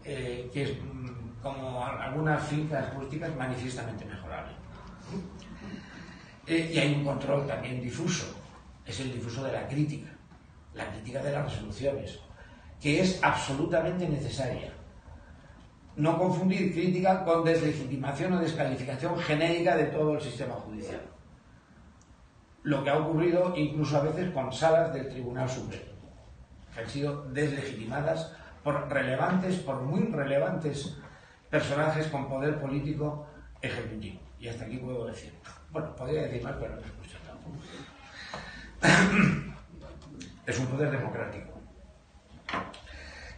[0.04, 4.54] eh, que es mm, como algunas fincas políticas manifiestamente mejorable.
[6.48, 8.26] Eh, y hay un control también difuso,
[8.86, 10.10] es el difuso de la crítica,
[10.74, 12.20] la crítica de las resoluciones,
[12.80, 14.72] que es absolutamente necesaria.
[15.96, 21.02] No confundir crítica con deslegitimación o descalificación genérica de todo el sistema judicial.
[22.64, 25.95] Lo que ha ocurrido incluso a veces con salas del Tribunal Supremo
[26.78, 28.34] han sido deslegitimadas
[28.64, 30.98] por relevantes, por muy relevantes
[31.50, 33.28] personajes con poder político
[33.62, 34.20] ejecutivo.
[34.40, 35.34] Y hasta aquí puedo decir.
[35.72, 37.58] Bueno, podría decir más, pero no escucho tampoco.
[40.46, 41.54] Es un poder democrático.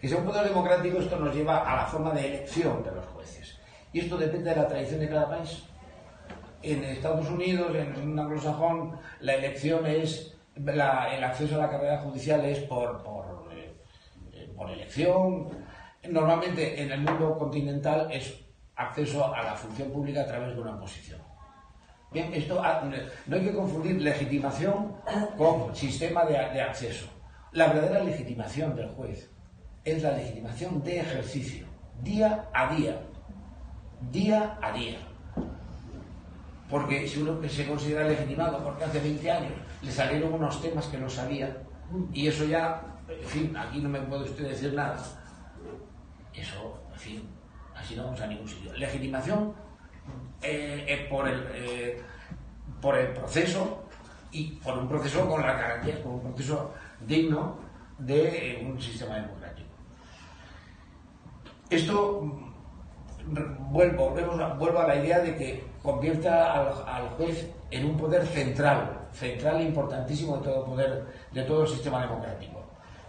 [0.01, 3.05] Y si un poder democrático, esto nos lleva a la forma de elección de los
[3.05, 3.57] jueces.
[3.93, 5.63] Y esto depende de la tradición de cada país.
[6.61, 12.43] En Estados Unidos, en un anglosajón, la elección es el acceso a la carrera judicial
[12.45, 13.03] es por,
[14.57, 15.47] por, elección.
[16.09, 18.39] Normalmente en el mundo continental es
[18.75, 21.19] acceso a la función pública a través de una posición.
[22.11, 22.89] Bien, esto ah,
[23.25, 24.93] no hay que confundir legitimación
[25.37, 27.07] con sistema de, acceso.
[27.51, 29.29] La verdadera legitimación del juez
[29.83, 31.67] es la legitimación de ejercicio,
[32.01, 33.01] día a día,
[34.11, 34.99] día a día.
[36.69, 40.97] Porque si uno se considera legitimado porque hace 20 años le salieron unos temas que
[40.97, 41.57] no sabía
[42.13, 44.97] y eso ya, en fin, aquí no me puede usted decir nada.
[46.33, 47.29] Eso, en fin,
[47.75, 48.73] así no vamos a ningún sitio.
[48.73, 49.53] Legitimación
[50.41, 52.01] eh, eh, por, el, eh,
[52.81, 53.83] por proceso
[54.31, 56.73] y por un proceso con la garantía, con un proceso
[57.05, 57.59] digno
[57.97, 59.69] de un sistema democrático.
[61.69, 66.53] Esto, mm, vuelvo, vuelvo a la idea de que convierta
[66.95, 71.67] al juez en un poder central central e importantísimo de todo poder, de todo el
[71.67, 72.66] sistema democrático.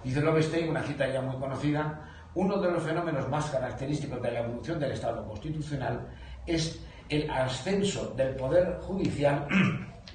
[0.09, 2.01] Dice Lovestein, una cita ya muy conocida,
[2.35, 6.09] uno de los fenómenos más característicos de la evolución del Estado constitucional
[6.47, 9.47] es el ascenso del poder judicial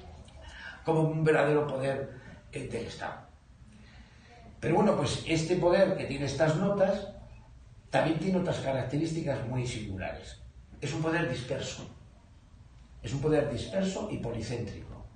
[0.84, 2.10] como un verdadero poder
[2.50, 3.28] del Estado.
[4.58, 7.10] Pero bueno, pues este poder que tiene estas notas
[7.88, 10.42] también tiene otras características muy singulares.
[10.80, 11.88] Es un poder disperso.
[13.00, 15.06] Es un poder disperso y policéntrico.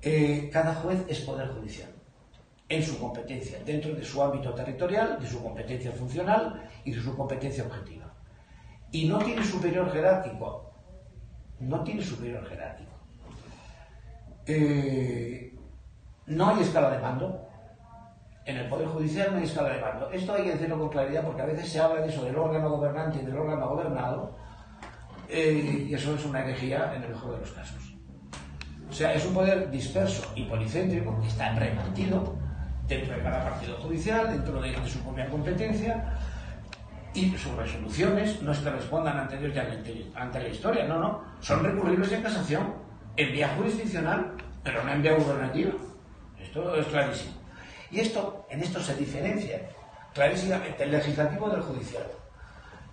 [0.00, 1.93] Eh, cada juez es poder judicial
[2.76, 7.16] en su competencia, dentro de su ámbito territorial, de su competencia funcional y de su
[7.16, 8.12] competencia objetiva.
[8.90, 10.72] Y no tiene superior jerárquico.
[11.60, 12.92] No tiene superior jerárquico.
[14.46, 15.54] Eh,
[16.26, 17.48] no hay escala de mando.
[18.46, 20.10] En el Poder Judicial no hay escala de mando.
[20.10, 22.70] Esto hay que decirlo con claridad porque a veces se habla de eso, del órgano
[22.70, 24.36] gobernante y del órgano gobernado,
[25.28, 27.94] eh, y eso es una herejía en el mejor de los casos.
[28.90, 32.43] O sea, es un poder disperso y policéntrico que está repartido
[32.88, 36.18] dentro de cada partido judicial, dentro de, su propia competencia,
[37.14, 42.74] y sus resoluciones no que respondan ante, la historia, no, no, son recurribles en casación,
[43.16, 44.32] en vía jurisdiccional,
[44.64, 45.72] pero no en vía gubernativa.
[46.40, 47.34] Esto es clarísimo.
[47.90, 49.60] Y esto, en esto se diferencia
[50.12, 52.04] clarísimamente el legislativo del judicial.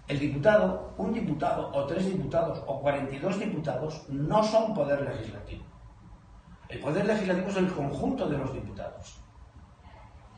[0.07, 5.63] El diputado, un diputado o tres diputados o 42 diputados no son poder legislativo.
[6.69, 9.20] El poder legislativo es el conjunto de los diputados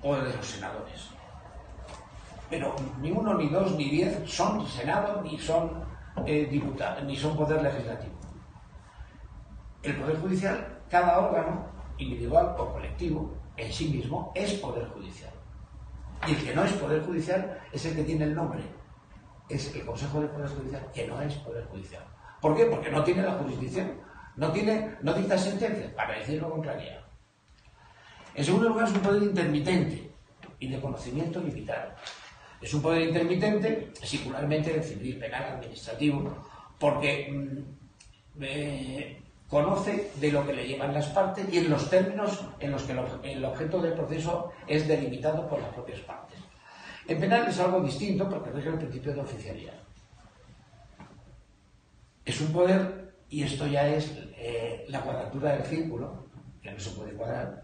[0.03, 1.09] o de los senadores.
[2.49, 5.83] Pero ni uno, ni dos, ni diez son senado, ni son
[6.25, 8.13] eh, diputados, ni son poder legislativo.
[9.81, 11.65] El poder judicial, cada órgano,
[11.97, 15.31] individual o colectivo, en sí mismo, es poder judicial.
[16.27, 18.63] Y el que no es poder judicial es el que tiene el nombre.
[19.49, 22.03] Es el Consejo de Poder Judicial, que no es poder judicial.
[22.39, 22.65] ¿Por qué?
[22.65, 23.91] Porque no tiene la jurisdicción
[24.35, 27.02] no tiene, no dicta sentencias, para decirlo con claridad.
[28.35, 30.11] En segundo lugar, es un poder intermitente
[30.59, 31.91] y de conocimiento limitado.
[32.61, 36.33] Es un poder intermitente, singularmente de civil, penal, administrativo,
[36.79, 42.43] porque mm, eh, conoce de lo que le llevan las partes y en los términos
[42.59, 46.39] en los que el objeto del proceso es delimitado por las propias partes.
[47.07, 49.73] En penal es algo distinto porque rige el principio de oficialidad.
[52.25, 56.27] Es un poder, y esto ya es eh, la cuadratura del círculo,
[56.61, 57.62] que no se puede cuadrar,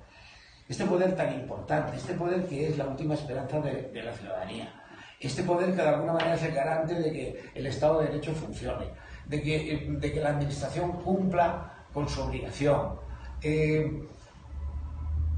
[0.70, 4.72] este poder tan importante, este poder que es la última esperanza de, la ciudadanía,
[5.20, 8.34] este poder que de alguna manera es el garante de que el Estado de Derecho
[8.34, 8.86] funcione,
[9.26, 13.00] de que, que la Administración cumpla con su obligación,
[13.42, 14.08] eh,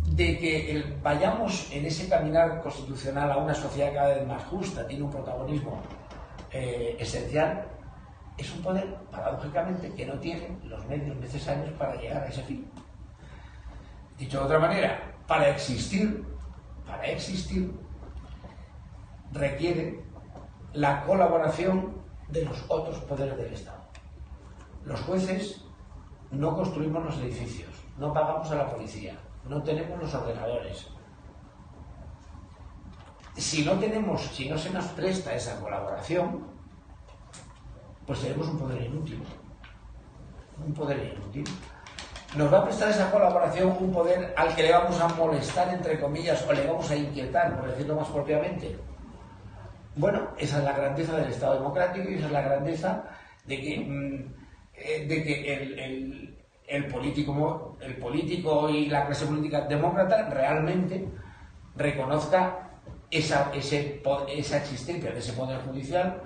[0.10, 5.06] de que vayamos en ese caminar constitucional a una sociedad cada vez más justa, tiene
[5.06, 5.82] un protagonismo
[6.52, 7.68] eh, esencial,
[8.38, 12.70] es un poder, paradójicamente, que no tiene los medios necesarios para llegar a ese fin.
[14.18, 16.26] Dicho de otra manera, para existir,
[16.86, 17.74] para existir,
[19.32, 20.04] requiere
[20.74, 23.82] la colaboración de los otros poderes del Estado.
[24.86, 25.64] Los jueces
[26.32, 29.18] no construimos los edificios, no pagamos a la policía,
[29.48, 30.88] no tenemos los ordenadores.
[33.36, 36.46] Si no tenemos, si no se nos presta esa colaboración,
[38.06, 39.24] pues seremos un poder inútil.
[40.66, 41.46] Un poder inútil
[42.36, 46.00] nos va a prestar esa colaboración un poder al que le vamos a molestar, entre
[46.00, 48.78] comillas, o le vamos a inquietar, por decirlo más propiamente.
[49.96, 53.04] Bueno, esa es la grandeza del Estado democrático y esa es la grandeza
[53.46, 54.34] de que, mm,
[54.76, 56.36] eh, de que
[56.68, 61.06] el, político, el político y la clase política demócrata realmente
[61.76, 62.70] reconozca
[63.10, 66.22] esa, esa existencia de ese poder judicial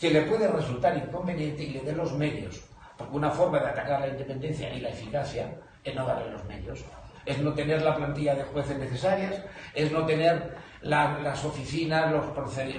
[0.00, 2.69] que le puede resultar inconveniente y le dé los medios
[3.00, 5.50] porque una forma de atacar la independencia y la eficacia
[5.82, 6.84] es no darle los medios.
[7.24, 9.42] Es no tener la plantilla de jueces necesarias,
[9.74, 12.12] es no tener las oficinas,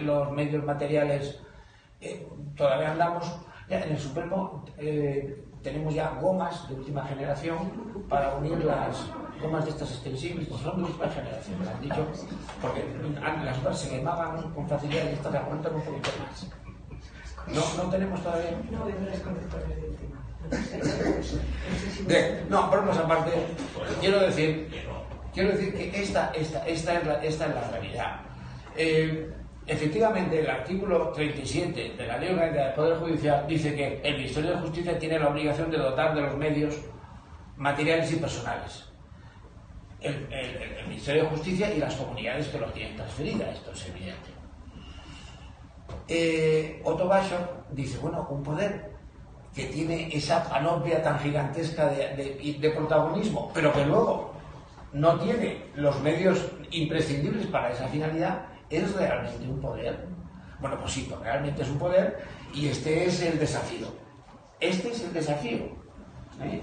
[0.03, 1.39] los, medios materiales.
[1.99, 7.57] Eh, todavía andamos, en el Supremo eh, tenemos ya gomas de última generación
[8.09, 9.07] para unir las
[9.41, 12.07] gomas de estas extensibles, pues son de última generación, me han dicho,
[12.61, 12.85] porque
[13.43, 16.47] las otras se quemaban con facilidad y estas aguantan un poquito más.
[17.47, 18.51] No, no tenemos todavía.
[18.71, 18.85] No,
[22.07, 23.31] de, no, bromas aparte,
[23.99, 24.67] quiero decir,
[25.33, 28.21] quiero decir que esta, esta, esta, es, la, realidad.
[28.75, 29.31] Eh,
[29.65, 34.51] efectivamente, el artículo 37 de la Ley Orgánica del Poder Judicial dice que el Ministerio
[34.51, 36.75] de Justicia tiene la obligación de dotar de los medios
[37.55, 38.85] materiales y personales.
[40.01, 40.27] El,
[40.87, 44.29] Ministerio de Justicia y las comunidades que los tienen transferida, esto es evidente.
[46.07, 47.37] Eh, Otto Basho
[47.71, 48.90] dice, bueno, un poder
[49.55, 54.33] que tiene esa panoplia tan gigantesca de, protagonismo, pero que luego
[54.93, 60.07] no tiene los medios imprescindibles para esa finalidad, ¿es realmente un poder?
[60.59, 62.23] Bueno, pues sí, pues realmente es un poder
[62.53, 63.87] y este es el desafío.
[64.59, 65.59] Este es el desafío.
[66.43, 66.61] ¿eh?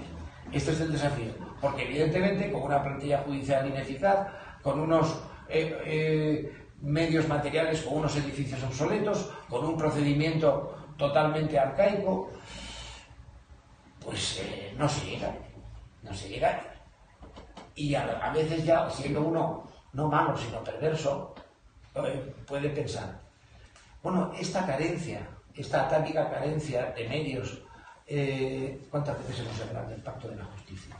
[0.51, 1.33] Este es el desafío.
[1.61, 4.27] Porque evidentemente con una plantilla judicial ineficaz,
[4.63, 12.29] con unos eh, eh, medios materiales, con unos edificios obsoletos, con un procedimiento totalmente arcaico,
[14.09, 15.31] pues eh, no se llega,
[16.01, 16.63] no se llega.
[17.75, 21.35] Y a, veces ya, siendo uno no malo, sino perverso,
[21.93, 23.19] eh, puede pensar,
[24.01, 25.21] bueno, esta carencia,
[25.55, 27.61] esta táctica carencia de medios,
[28.07, 30.95] eh, ¿cuántas veces hemos hablado del pacto de la justicia?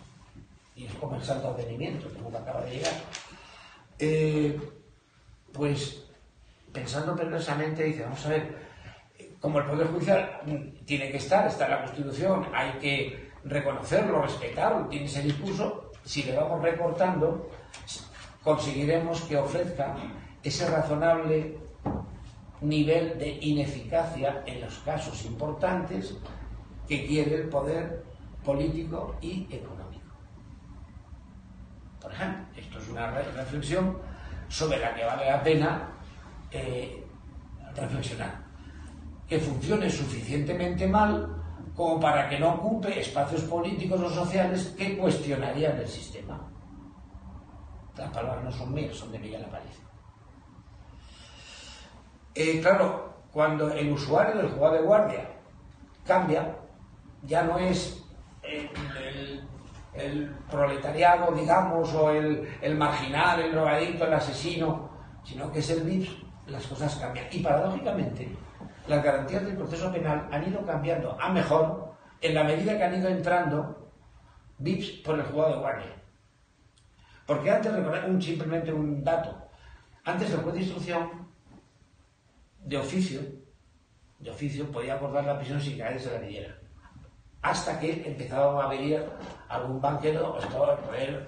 [0.75, 2.93] Y es como el salto de que nunca acaba de llegar.
[5.51, 6.03] pues
[6.71, 8.68] pensando perversamente, dice, vamos a ver,
[9.39, 10.41] como el Poder Judicial
[10.85, 16.23] tiene que estar, está en la Constitución, hay que reconocerlo, respetarlo, tiene ese discurso, si
[16.23, 17.49] le vamos recortando,
[18.43, 19.95] conseguiremos que ofrezca
[20.43, 21.57] ese razonable
[22.61, 26.15] nivel de ineficacia en los casos importantes
[26.87, 28.03] que quiere el poder
[28.43, 30.03] político y económico.
[32.01, 33.97] Por ejemplo, esto es una reflexión
[34.49, 35.89] sobre la que vale la pena
[36.51, 37.05] eh,
[37.75, 38.48] reflexionar
[39.29, 41.35] que funcione suficientemente mal
[41.75, 46.41] como para que no ocupe espacios políticos o sociales que cuestionarían el sistema.
[47.95, 49.83] Las palabras no son mías, son de Miguel Aparicio.
[52.33, 55.29] Eh, claro, cuando el usuario del juego de guardia
[56.05, 56.55] cambia,
[57.23, 58.03] ya no es
[59.93, 64.89] el, proletariado, digamos, o el, el, marginal, el drogadicto, el asesino,
[65.23, 66.15] sino que es el VIPS,
[66.47, 67.27] las cosas cambian.
[67.31, 68.29] Y paradójicamente,
[68.89, 72.95] las garantías del proceso penal han ido cambiando a mejor en la medida que han
[72.95, 73.91] ido entrando
[74.57, 75.95] VIPs por el juzgado de guardia.
[77.25, 77.71] Porque antes,
[78.07, 79.37] un, simplemente un dato,
[80.03, 81.27] antes del juez de instrucción,
[82.65, 83.21] de oficio,
[84.17, 86.57] de oficio podía acordar la prisión sin que nadie se la pidiera.
[87.43, 89.05] Hasta que empezaba a venir
[89.47, 91.27] algún banquero, estaba el,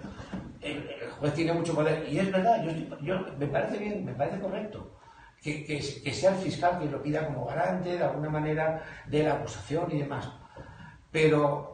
[0.62, 2.12] el, juez tiene mucho poder.
[2.12, 2.66] Y es verdad,
[3.02, 5.01] yo, me parece bien, me parece correcto.
[5.42, 9.34] Que, que, sea el fiscal quien lo pida como garante de alguna manera de la
[9.34, 10.30] acusación y demás.
[11.12, 11.72] Pero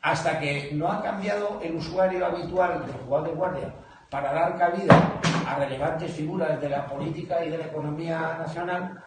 [0.00, 3.74] hasta que no ha cambiado el usuario habitual del jugador de guardia
[4.10, 9.02] para dar cabida a relevantes figuras de la política y de la economía nacional,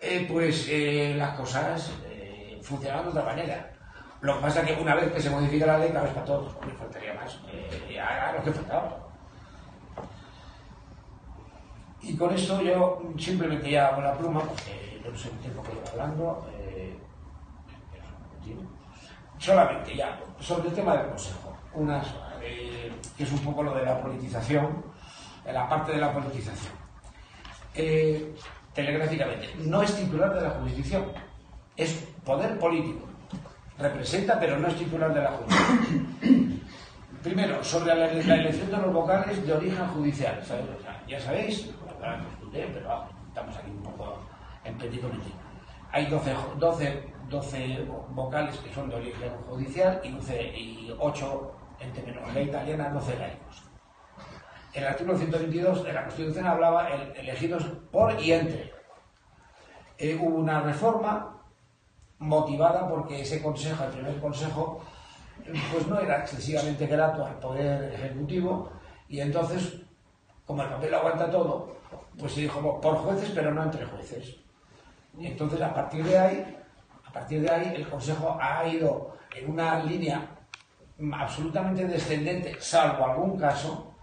[0.00, 3.72] eh, pues eh, las cosas eh, funcionan de otra manera.
[4.20, 6.52] Lo que pasa es que una vez que se modifica la ley, cabe para todos,
[6.54, 7.40] porque faltaría más.
[7.90, 9.07] ya lo que faltaba.
[12.02, 15.72] Y con esto yo simplemente ya hago la pluma, porque no sé el tiempo que
[15.72, 16.46] llevo hablando.
[19.38, 21.56] solamente ya, sobre el tema del Consejo.
[21.74, 22.06] Unas,
[23.16, 24.84] que es un poco lo de la politización,
[25.52, 26.72] la parte de la politización.
[27.74, 28.34] Eh,
[28.74, 31.04] telegráficamente, no es titular de la jurisdicción,
[31.76, 31.92] es
[32.24, 33.06] poder político.
[33.78, 36.58] Representa, pero no es titular de la jurisdicción.
[37.22, 40.40] Primero, sobre la, elección de los vocales de origen judicial.
[41.08, 41.70] ya sabéis,
[42.52, 44.18] pero estamos aquí un poco
[44.64, 45.02] en petit
[45.92, 51.92] Hay 12, 12, 12, vocales que son de origen judicial y, 12, y 8 en
[51.92, 53.68] terminología italiana, 12 laicos
[54.78, 58.72] el artículo 122 de la Constitución hablaba el, elegidos por y entre.
[59.96, 61.42] Eh, hubo una reforma
[62.18, 64.80] motivada porque ese consejo, el primer consejo,
[65.72, 68.70] pues no era excesivamente grato al poder ejecutivo
[69.08, 69.80] y entonces,
[70.46, 71.76] como el papel aguanta todo,
[72.18, 74.36] pues se dijo por jueces pero no entre jueces.
[75.18, 76.56] Y entonces a partir de ahí,
[77.04, 80.38] a partir de ahí el consejo ha ido en una línea
[81.12, 83.94] absolutamente descendente, salvo algún caso,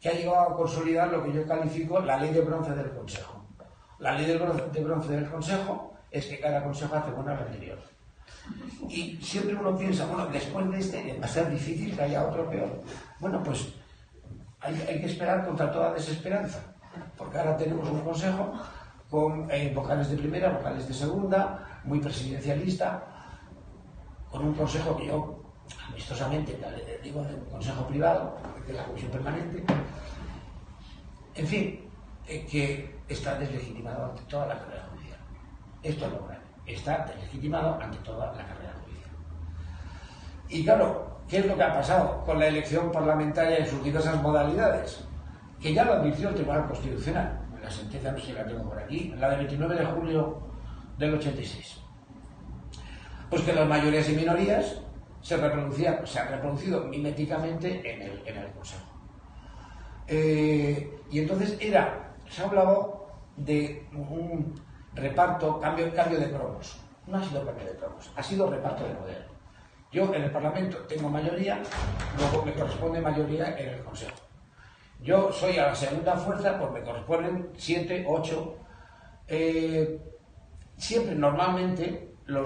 [0.00, 3.44] que ha llegado a consolidar lo que yo califico la ley de bronce del Consejo.
[3.98, 7.78] La ley de bronce, del Consejo es que cada consejo hace buena anterior.
[8.88, 12.48] Y siempre uno piensa, bueno, después de este va a ser difícil que haya otro
[12.48, 12.82] peor.
[13.18, 13.72] Bueno, pues
[14.60, 16.75] hay, que esperar contra toda desesperanza,
[17.16, 18.52] porque ahora tenemos un consejo
[19.10, 23.04] con eh, vocales de primera, vocales de segunda, muy presidencialista,
[24.30, 25.42] con un consejo que yo
[25.88, 26.58] amistosamente,
[27.02, 28.36] digo, del consejo privado,
[28.66, 29.64] de la comisión permanente,
[31.34, 31.90] en fin,
[32.26, 35.18] eh, que está deslegitimado ante toda la carrera judicial.
[35.82, 36.42] Esto es lo grave.
[36.66, 39.10] Está deslegitimado ante toda la carrera judicial.
[40.48, 44.20] Y claro, ¿qué es lo que ha pasado con la elección parlamentaria en sus diversas
[44.20, 45.05] modalidades?
[45.66, 47.40] Que ya lo advirtió el Tribunal Constitucional.
[47.60, 50.38] La sentencia no sé si la tengo por aquí, la de 29 de julio
[50.96, 51.80] del 86.
[53.28, 54.80] Pues que las mayorías y minorías
[55.20, 58.86] se reproducía, se ha reproducido miméticamente en el, en el Consejo.
[60.06, 64.54] Eh, y entonces era, se ha hablado de un
[64.94, 66.80] reparto, cambio, cambio de cromos.
[67.08, 69.26] No ha sido cambio de cromos, ha sido reparto de poder.
[69.90, 71.60] Yo en el Parlamento tengo mayoría,
[72.16, 74.25] luego me corresponde mayoría en el Consejo.
[75.00, 78.56] Yo soy a la segunda fuerza, pues me corresponden siete, ocho.
[79.28, 80.00] Eh,
[80.76, 82.36] siempre, normalmente, el,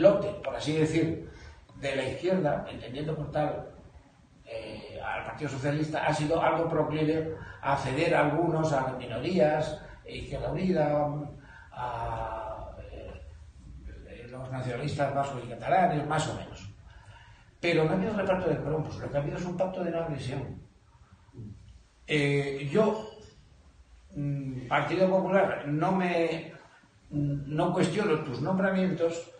[0.00, 1.28] lote, por así decir,
[1.76, 3.70] de la izquierda, entendiendo por tal
[4.44, 10.50] eh, al Partido Socialista, ha sido algo proclive a ceder a algunos, a minorías, Izquierda
[10.50, 11.06] Unida,
[11.72, 16.57] a eh, los nacionalistas vascos y catalanes, más o menos.
[17.60, 19.90] Pero no ha habido reparto de cromos, lo que ha habido es un pacto de
[19.90, 20.62] no agresión.
[22.06, 23.10] Eh, yo,
[24.14, 26.52] mm, Partido Popular, no me
[27.10, 29.30] no cuestiono tus nombramientos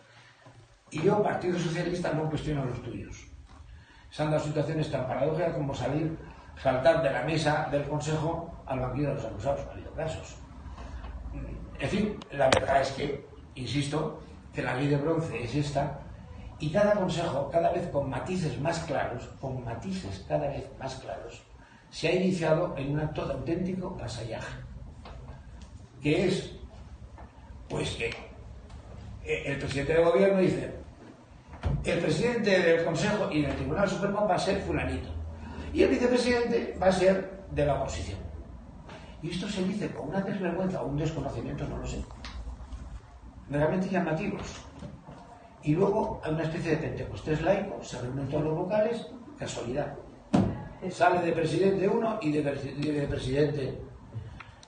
[0.91, 3.27] y yo, Partido Socialista, no cuestiono los tuyos.
[4.09, 6.17] Se han dado situaciones tan paradójicas como salir,
[6.61, 9.67] saltar de la mesa del Consejo al banquillo de los acusados.
[9.67, 10.35] Ha habido casos.
[11.79, 15.99] En fin, la verdad es que, insisto, que la ley de bronce es esta
[16.59, 21.41] y cada consejo, cada vez con matices más claros, con matices cada vez más claros,
[21.89, 24.55] se ha iniciado en un acto de auténtico vasallaje,
[26.01, 26.55] que es
[27.67, 28.07] pues que
[29.25, 30.73] eh, el presidente del gobierno dice,
[31.83, 35.09] el presidente del Consejo y del Tribunal Supremo va a ser fulanito.
[35.73, 38.19] Y el vicepresidente va a ser de la oposición.
[39.21, 42.03] Y esto se dice con una desvergüenza o un desconocimiento, no lo sé.
[43.49, 44.68] Realmente llamativos.
[45.63, 49.07] Y luego hay una especie de pentecostés laico, se reúnen todos los vocales,
[49.37, 49.95] casualidad.
[50.89, 53.81] Sale de presidente uno y de, de presidente.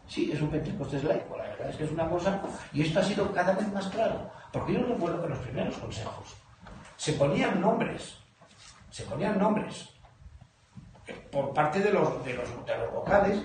[0.07, 2.41] Sí, es un pentecostés laico, la verdad es que es una cosa,
[2.73, 6.35] y esto ha sido cada vez más claro, porque yo recuerdo que los primeros consejos
[6.97, 8.17] se ponían nombres,
[8.89, 9.89] se ponían nombres,
[11.31, 13.39] por parte de los, de los, de los vocales,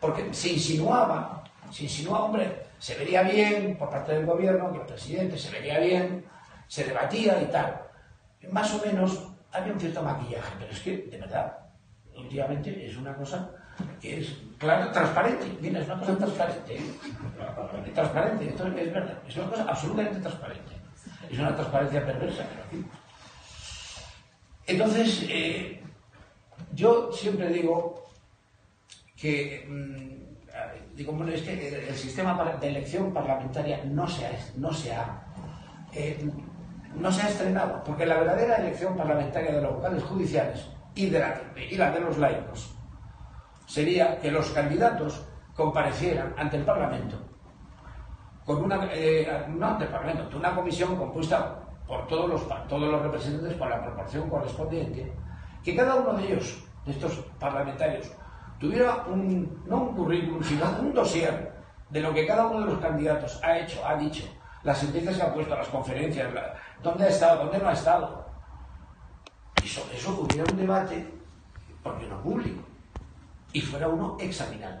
[0.00, 4.86] porque se insinuaba, se insinuaba, hombre, se vería bien por parte del gobierno, que el
[4.86, 6.24] presidente se vería bien,
[6.68, 7.82] se debatía y tal.
[8.52, 11.58] Más o menos había un cierto maquillaje, pero es que, de verdad,
[12.14, 13.50] últimamente es una cosa
[14.00, 15.46] que es claro, transparente.
[15.60, 16.76] Mira, es una cosa transparente.
[16.76, 17.90] ¿eh?
[17.94, 19.18] Transparente, esto es verdad.
[19.26, 20.72] Es una cosa absolutamente transparente.
[21.30, 22.84] Es una transparencia perversa, pero
[24.66, 25.82] Entonces, eh,
[26.72, 28.10] yo siempre digo
[29.16, 34.72] que, mm, digo, bueno, es que el, sistema de elección parlamentaria no se ha, no
[34.72, 35.22] se ha,
[35.92, 36.18] eh,
[36.94, 41.20] no se ha estrenado, porque la verdadera elección parlamentaria de los locales judiciales y, de
[41.76, 42.74] la de los laicos
[43.66, 45.24] sería que los candidatos
[45.54, 47.16] comparecieran ante el Parlamento
[48.48, 53.02] con una, eh, no ante el Parlamento, una comisión compuesta por todos los, todos los
[53.02, 55.12] representantes con la proporción correspondiente,
[55.62, 58.10] que cada uno de ellos, de estos parlamentarios,
[58.58, 61.52] tuviera un, no un currículum, sino un dossier
[61.90, 64.24] de lo que cada uno de los candidatos ha hecho, ha dicho,
[64.62, 66.32] las sentencias que ha puesto, las conferencias,
[66.82, 68.26] dónde ha estado, dónde no ha estado.
[69.62, 71.06] Y sobre eso hubiera un debate,
[71.82, 72.62] porque no público,
[73.52, 74.80] y fuera uno examinado.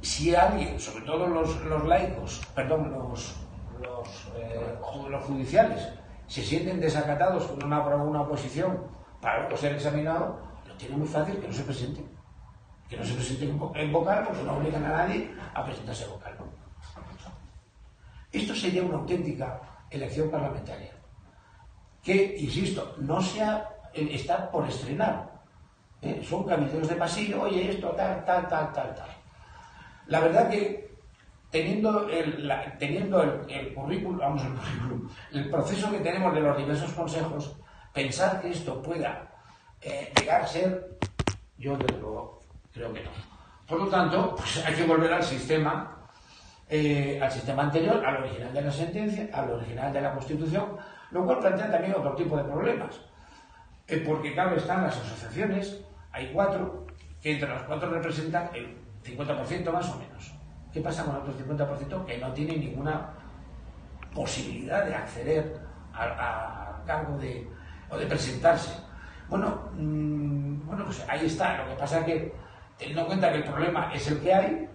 [0.00, 3.36] Si alguien, sobre todo los, los laicos, perdón, los,
[3.80, 4.78] los, eh,
[5.10, 5.88] los, judiciales,
[6.26, 8.84] se sienten desacatados con una, una oposición
[9.20, 12.06] para luego ser examinado, lo tiene muy fácil que no se presenten.
[12.88, 16.25] Que no se presenten en vocal porque no obligan a nadie a presentarse vocal.
[18.36, 19.60] Esto sería una auténtica
[19.90, 20.92] elección parlamentaria.
[22.02, 25.30] Que, insisto, no sea, está por estrenar.
[26.02, 26.20] ¿eh?
[26.22, 29.08] Son cabilderos de pasillo, oye, esto, tal, tal, tal, tal, tal.
[30.08, 30.86] La verdad que
[31.50, 36.92] teniendo el, teniendo el, currículum, vamos, el currículum, el proceso que tenemos de los diversos
[36.92, 37.56] consejos,
[37.94, 39.28] pensar que esto pueda
[39.80, 40.98] eh, llegar a ser,
[41.56, 43.10] yo desde luego creo que no.
[43.66, 45.95] Por lo tanto, pues hay que volver al sistema,
[46.68, 50.76] eh, al sistema anterior, al original de la sentencia, al original de la Constitución,
[51.12, 53.00] lo cual plantea también otro tipo de problemas.
[53.86, 56.86] Eh, porque, claro, están las asociaciones, hay cuatro,
[57.22, 60.34] que entre los cuatro representan el 50% más o menos.
[60.72, 63.10] ¿Qué pasa con el otro 50% que no tienen ninguna
[64.12, 65.60] posibilidad de acceder
[65.92, 67.48] al cargo de,
[67.90, 68.72] o de presentarse?
[69.28, 71.58] Bueno, mm, bueno, pues ahí está.
[71.58, 72.34] Lo que pasa es que,
[72.76, 74.68] teniendo en cuenta que el problema es el que hay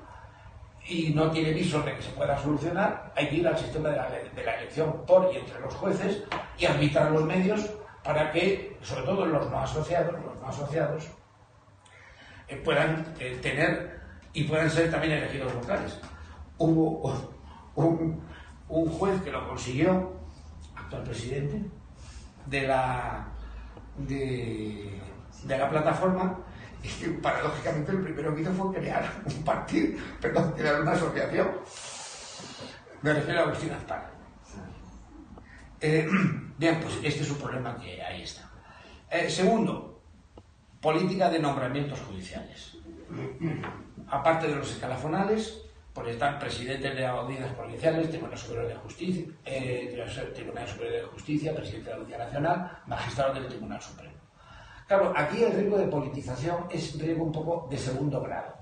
[0.88, 3.96] y no tiene viso de que se pueda solucionar, hay que ir al sistema de
[3.98, 6.24] la, elección por y entre los jueces
[6.58, 7.70] y arbitrar los medios
[8.04, 11.08] para que, sobre todo los no asociados, los no asociados,
[12.48, 14.02] eh, puedan eh, tener
[14.34, 16.00] y puedan ser también elegidos locales.
[16.58, 17.14] Hubo
[17.76, 18.22] un,
[18.98, 20.14] juez que lo consiguió,
[20.76, 21.62] actual presidente,
[22.48, 23.28] de la,
[23.98, 25.00] de
[25.46, 26.40] la plataforma,
[26.84, 31.52] y paradójicamente lo primero que hizo fue crear un partido, perdón, crear una asociación.
[33.02, 34.12] Me refiero a Agustín Azpar.
[35.80, 36.08] Eh,
[36.58, 38.50] bien, pues este es un problema que ahí está.
[39.10, 40.02] Eh, segundo,
[40.80, 42.78] política de nombramientos judiciales.
[44.08, 45.62] Aparte de los escalafonales,
[45.94, 51.54] pues están presidentes de audiencias provinciales, Tribunal Superior de Justicia, eh, Tribunal Superior de Justicia,
[51.54, 54.11] presidente de la Audiencia Nacional, magistrado del Tribunal Supremo.
[54.88, 58.54] Claro, aquí el riesgo de politización es riesgo un poco de segundo grado.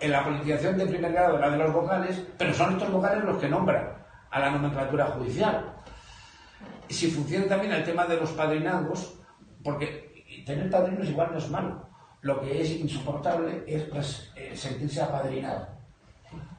[0.00, 3.24] En la politización de primer grado es la de los vocales, pero son estos vocales
[3.24, 3.92] los que nombran
[4.30, 5.74] a la nomenclatura judicial
[6.88, 9.14] si funciona también el tema de los padrinazgos,
[9.62, 11.88] porque tener padrinos igual no es malo.
[12.22, 15.68] Lo que es insoportable es pues, eh, sentirse apadrinado.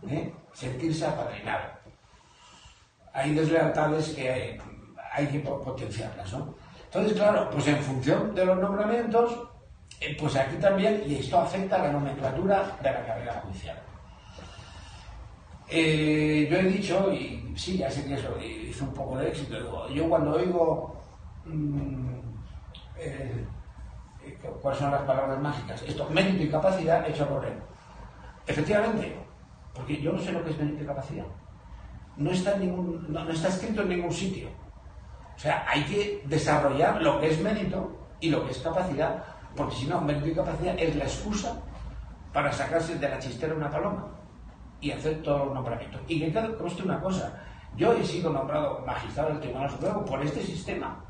[0.07, 0.34] ¿eh?
[0.53, 1.70] Sentirse apadrinado.
[3.14, 4.60] Hay deslealtades que
[5.12, 6.55] hay, que potenciarlas, ¿no?
[6.92, 9.48] Entonces, claro, pues en función de los nombramientos,
[10.02, 13.78] eh, pues aquí también, y esto afecta a la nomenclatura de la carrera judicial.
[15.68, 19.88] Eh, yo he dicho, y sí, ya sé que eso hizo un poco de éxito,
[19.90, 21.00] yo cuando oigo
[21.46, 22.20] mm,
[22.98, 23.46] eh,
[24.60, 27.54] cuáles son las palabras mágicas, esto, mérito y capacidad, he hecho correr.
[28.48, 29.16] Efectivamente,
[29.76, 31.26] porque yo no sé lo que es mérito y capacidad.
[32.18, 34.50] No está, ningún, no, está escrito en ningún sitio.
[35.40, 39.24] O sea, hay que desarrollar lo que es mérito y lo que es capacidad,
[39.56, 41.58] porque si no, mérito y capacidad es la excusa
[42.34, 44.06] para sacarse de la chistera una paloma
[44.82, 46.02] y hacer todos los nombramientos.
[46.10, 47.42] Y que conste una cosa,
[47.78, 51.02] yo he sido nombrado magistrado del Tribunal Supremo por este sistema.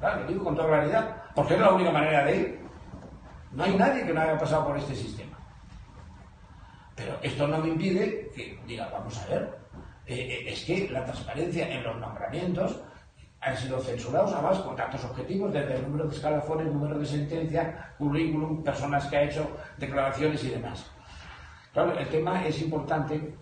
[0.00, 2.60] Claro, lo digo con toda claridad, porque es la única manera de ir.
[3.52, 5.38] No hay nadie que no haya pasado por este sistema.
[6.96, 9.58] Pero esto no me impide que diga, vamos a ver,
[10.06, 12.80] eh, eh, es que la transparencia en los nombramientos,
[13.44, 17.94] han sido censurados, además con datos objetivos, desde el número de escalafones, número de sentencia,
[17.98, 20.90] currículum, personas que ha hecho declaraciones y demás.
[21.72, 23.34] Claro, el tema es importante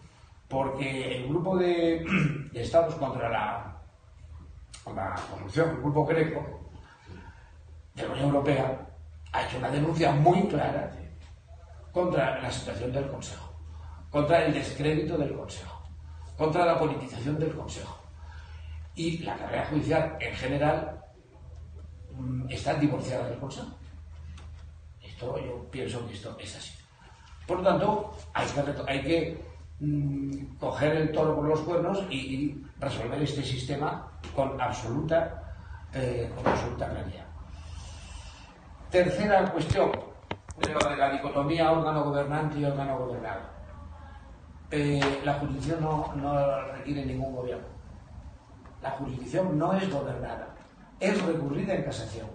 [0.49, 2.05] porque el grupo de,
[2.53, 3.81] estados contra la,
[4.93, 6.61] la corrupción, el grupo greco
[7.95, 8.89] de la Unión Europea,
[9.33, 10.91] ha hecho una denuncia muy clara
[11.93, 13.53] contra la situación del Consejo,
[14.11, 15.81] contra el descrédito del Consejo,
[16.37, 18.02] contra la politización del Consejo.
[18.95, 21.01] Y la carrera judicial en general
[22.17, 23.77] mm, está divorciada del Consejo.
[25.03, 26.75] Esto yo pienso que esto es así.
[27.47, 28.13] Por lo tanto,
[28.87, 29.45] hay que,
[29.81, 35.55] mm, coger el toro por los cuernos y, resolver este sistema con absoluta,
[35.95, 37.27] eh, con absoluta claridad.
[38.91, 39.93] Tercera cuestión,
[40.59, 43.41] de la dicotomía órgano gobernante y órgano gobernado.
[44.71, 47.67] Eh, la jurisdicción no, requiere ningún gobierno.
[48.83, 50.49] La jurisdicción no es gobernada,
[50.99, 52.27] es recurrida en casación.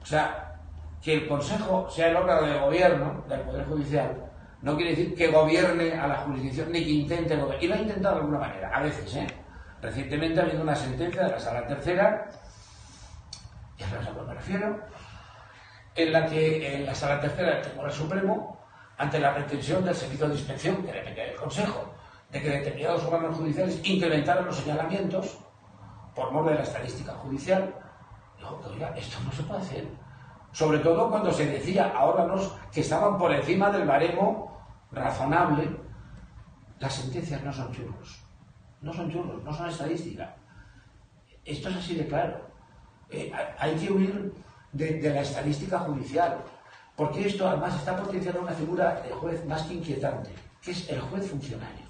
[0.00, 0.60] O sea,
[1.02, 4.28] que el Consejo sea el órgano de gobierno del Poder Judicial
[4.60, 7.62] no quiere decir que gobierne a la jurisdicción ni que intente gobernar.
[7.62, 9.26] Y lo ha intentado de alguna manera, a veces, ¿eh?
[9.80, 12.28] Recientemente ha habido una sentencia de la Sala Tercera,
[13.76, 14.80] y a lo me refiero,
[15.94, 20.28] en la que en la Sala Tercera del Tribunal Supremo, ante la pretensión del Servicio
[20.28, 21.94] de Inspección, que depende del Consejo,
[22.30, 25.38] de que determinados órganos judiciales incrementaran los señalamientos
[26.14, 27.74] por mor de la estadística judicial,
[28.38, 29.88] dijo que, esto no se puede hacer.
[30.52, 34.58] Sobre todo cuando se decía a órganos que estaban por encima del baremo
[34.90, 35.70] razonable,
[36.80, 38.22] las sentencias no son churros.
[38.80, 40.36] No son churros, no son estadística.
[41.44, 42.46] Esto es así de claro.
[43.10, 44.32] Eh, hay que huir
[44.72, 46.38] de, la estadística judicial,
[46.96, 50.30] porque esto además está potenciando una figura de juez más que inquietante,
[50.62, 51.87] que es el juez funcionario.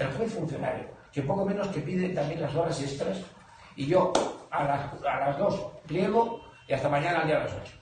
[0.00, 3.18] El juez funcionario, que poco menos que pide también las horas extras,
[3.76, 4.12] y yo
[4.50, 7.74] a las, a las dos pliego y hasta mañana al día a las ocho.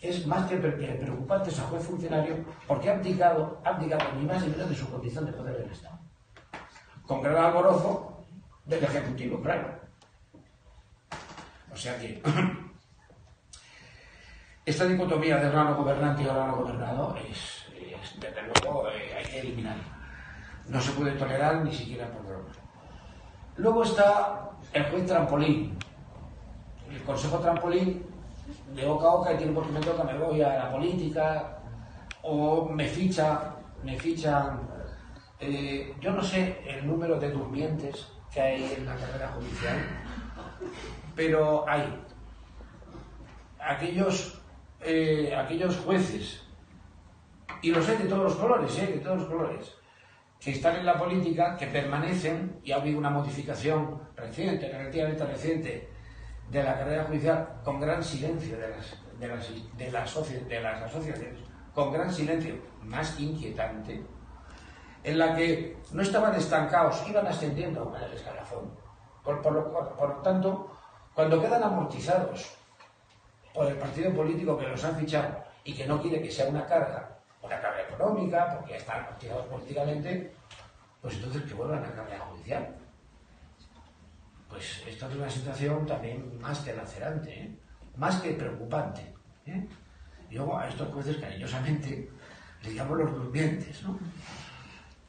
[0.00, 4.48] Es más que preocupante ese juez funcionario porque ha abdicado, ha abdicado ni más ni
[4.48, 5.98] menos de su condición de poder del Estado.
[7.06, 8.24] Con gran alborozo
[8.64, 9.78] del Ejecutivo, claro.
[11.72, 12.22] O sea que
[14.70, 17.64] Esta dicotomía de órgano gobernante y órgano gobernado es,
[18.20, 19.99] desde luego, eh, hay que eliminarla.
[20.70, 22.48] No se puede tolerar ni siquiera por broma.
[23.56, 25.76] Luego está el juez trampolín.
[26.90, 28.06] El consejo trampolín
[28.74, 31.58] de boca a boca y tiene porque me toca, me voy a la política
[32.22, 34.60] o me ficha, me fichan.
[35.40, 39.78] Eh, yo no sé el número de durmientes que hay en la carrera judicial,
[41.16, 42.02] pero hay
[43.58, 44.40] aquellos
[44.82, 46.40] eh, aquellos jueces,
[47.60, 48.86] y los sé de todos los colores, ¿eh?
[48.86, 49.74] de todos los colores,
[50.40, 55.88] que están en la política, que permanecen, y ha habido una modificación reciente, relativamente reciente,
[56.50, 61.38] de la carrera judicial, con gran silencio de las, de las, de las, asociaciones,
[61.74, 64.02] con gran silencio, más inquietante,
[65.04, 68.70] en la que no estaban estancados, iban ascendiendo en el escalafón.
[69.22, 70.74] Por, por, por lo tanto,
[71.14, 72.56] cuando quedan amortizados
[73.54, 76.66] por el partido político que los han fichado y que no quiere que sea una
[76.66, 77.09] carga,
[77.42, 80.32] una carga económica, porque están activados políticamente,
[81.00, 82.76] pues entonces que vuelvan a carga judicial.
[84.48, 87.58] Pues esto es una situación también más que lacerante, ¿eh?
[87.96, 89.14] más que preocupante.
[89.46, 89.66] ¿eh?
[90.28, 92.10] Y luego a estos jueces cariñosamente
[92.62, 93.82] les llamo los durmientes.
[93.84, 93.98] ¿no?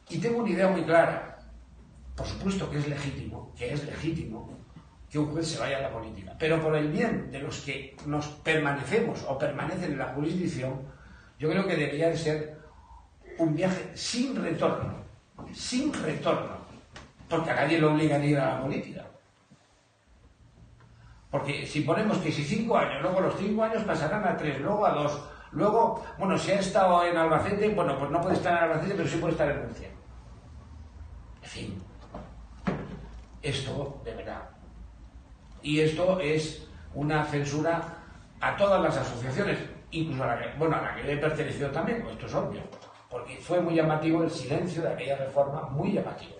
[0.10, 1.40] Y tengo una idea muy clara.
[2.16, 4.62] Por supuesto que es legítimo, que es legítimo
[5.10, 6.36] que un juez se vaya a la política.
[6.40, 10.82] Pero por el bien de los que nos permanecemos o permanecen en la jurisdicción,
[11.42, 12.56] yo creo que debería de ser
[13.40, 14.94] un viaje sin retorno,
[15.52, 16.56] sin retorno,
[17.28, 19.08] porque a nadie lo obligan a ir a la política.
[21.32, 24.86] Porque si ponemos que si cinco años, luego los cinco años pasarán a tres, luego
[24.86, 25.20] a dos,
[25.52, 29.10] luego, bueno, si ha estado en Albacete, bueno, pues no puede estar en Albacete, pero
[29.10, 29.90] sí puede estar en Murcia.
[31.42, 31.84] En fin,
[33.42, 34.48] esto deberá
[35.64, 37.82] y esto es una censura
[38.40, 39.58] a todas las asociaciones,
[39.92, 42.62] incluso a la que, bueno, a la que le he pertenecido también, esto es obvio,
[43.10, 46.36] porque fue muy llamativo el silencio de aquella reforma, muy llamativo.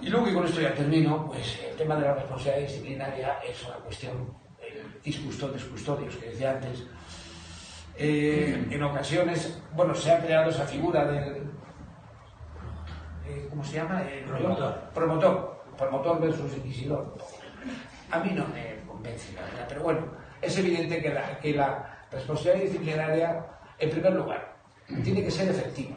[0.00, 3.64] Y luego, y con esto ya termino, pues el tema de la responsabilidad disciplinaria es
[3.64, 6.84] una cuestión, el discustodios, custodios que decía antes.
[7.94, 11.42] Eh, en ocasiones, bueno, se ha creado esa figura del.
[13.28, 14.02] Eh, ¿Cómo se llama?
[14.02, 14.90] El promotor.
[14.92, 17.14] Promotor promotor versus inquisidor.
[18.10, 20.00] A mí no me convence, la verdad, pero bueno,
[20.42, 21.00] es evidente
[21.40, 23.46] que la, responsabilidad disciplinaria,
[23.78, 24.56] en primer lugar,
[25.02, 25.96] tiene que ser efectiva.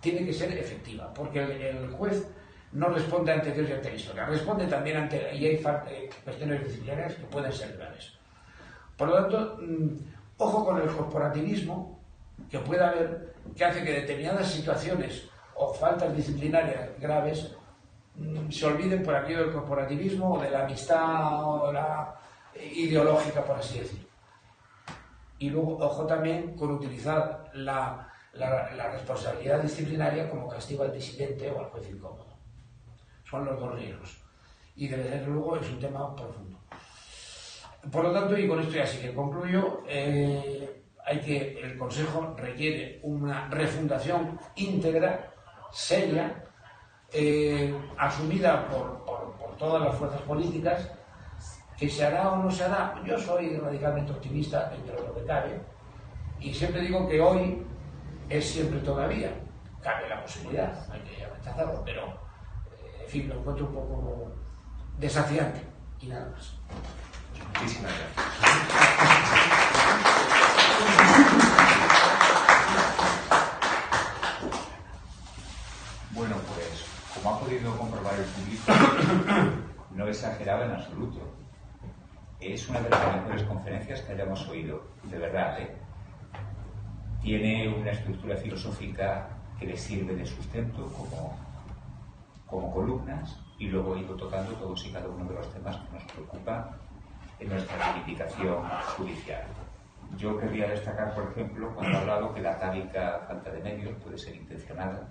[0.00, 2.26] Tiene que ser efectiva, porque el, juez
[2.72, 6.64] no responde ante Dios y ante la historia, responde también ante, y hay eh, cuestiones
[6.64, 8.12] disciplinarias que pueden ser graves.
[8.96, 9.88] Por lo tanto, mm,
[10.38, 12.00] ojo con el corporativismo
[12.50, 17.54] que puede haber, que hace que determinadas situaciones o faltas disciplinarias graves
[18.16, 22.16] mm, se olviden por aquello del corporativismo o de la amistad o la
[22.74, 24.06] ideológica, por así decirlo.
[25.38, 28.12] Y luego, ojo también con utilizar la,
[28.92, 32.36] responsabilidad disciplinaria como castigo al disidente o al juez incómodo.
[33.24, 34.22] Son los dos riesgos.
[34.74, 36.58] Y desde luego es un tema profundo.
[37.90, 42.34] Por lo tanto, y con esto ya sí que concluyo, eh, hay que, el Consejo
[42.36, 45.32] requiere una refundación íntegra,
[45.70, 46.44] seria,
[47.12, 49.06] eh, asumida por,
[49.56, 50.90] todas las fuerzas políticas,
[51.78, 52.94] que se hará o no se hará.
[53.04, 55.60] Yo soy radicalmente optimista entre lo que cabe,
[56.40, 57.62] y siempre digo que hoy
[58.28, 59.32] es siempre todavía.
[59.82, 64.32] Cabe la posibilidad, hay que rechazarlo, pero eh, en fin, lo encuentro un poco
[64.98, 65.62] desafiante
[66.00, 66.54] y nada más.
[67.54, 68.26] Muchísimas gracias.
[76.12, 78.72] Bueno, pues como ha podido comprobar el público,
[79.92, 81.20] no exageraba en absoluto.
[82.40, 85.60] Es una de las mejores conferencias que hayamos oído, de verdad.
[85.60, 85.76] ¿eh?
[87.26, 89.28] tiene una estructura filosófica
[89.58, 91.36] que le sirve de sustento como,
[92.46, 96.04] como columnas y luego he tocando todos y cada uno de los temas que nos
[96.04, 96.70] preocupan
[97.40, 98.62] en nuestra reivindicación
[98.96, 99.42] judicial.
[100.16, 104.18] Yo querría destacar, por ejemplo, cuando ha hablado que la tábica falta de medios puede
[104.18, 105.08] ser intencionada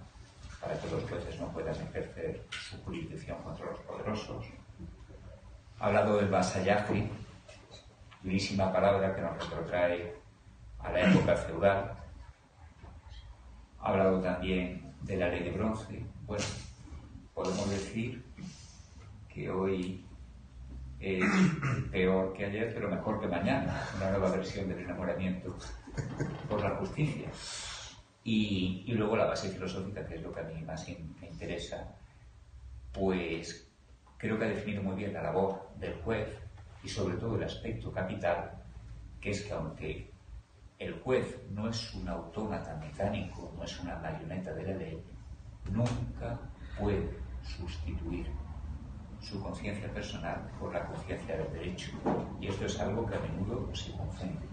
[0.62, 4.46] para que los jueces no puedan ejercer su jurisdicción contra los poderosos.
[5.86, 7.08] Ha hablado del vasallaje,
[8.24, 10.16] durísima palabra que nos retrotrae
[10.80, 11.96] a la época feudal,
[13.80, 16.04] ha hablado también de la ley de bronce.
[16.26, 16.44] Bueno,
[17.36, 18.26] podemos decir
[19.30, 20.04] que hoy
[21.00, 21.24] es
[21.92, 25.56] peor que ayer, pero mejor que mañana, una nueva versión del enamoramiento
[26.50, 27.30] por la justicia.
[28.24, 30.88] Y, luego la base filosófica, que es lo que a mí más
[31.22, 31.96] me interesa,
[32.92, 33.65] pues
[34.18, 36.28] creo que ha definido muy bien la labor del juez
[36.84, 38.52] y sobre todo el aspecto capital,
[39.20, 40.12] que es que aunque
[40.78, 45.04] el juez no es un autómata mecánico, no es una marioneta de la ley,
[45.72, 46.40] nunca
[46.78, 47.10] puede
[47.42, 48.28] sustituir
[49.20, 51.92] su conciencia personal por la conciencia del derecho.
[52.40, 54.46] Y esto es algo que a menudo se confunde.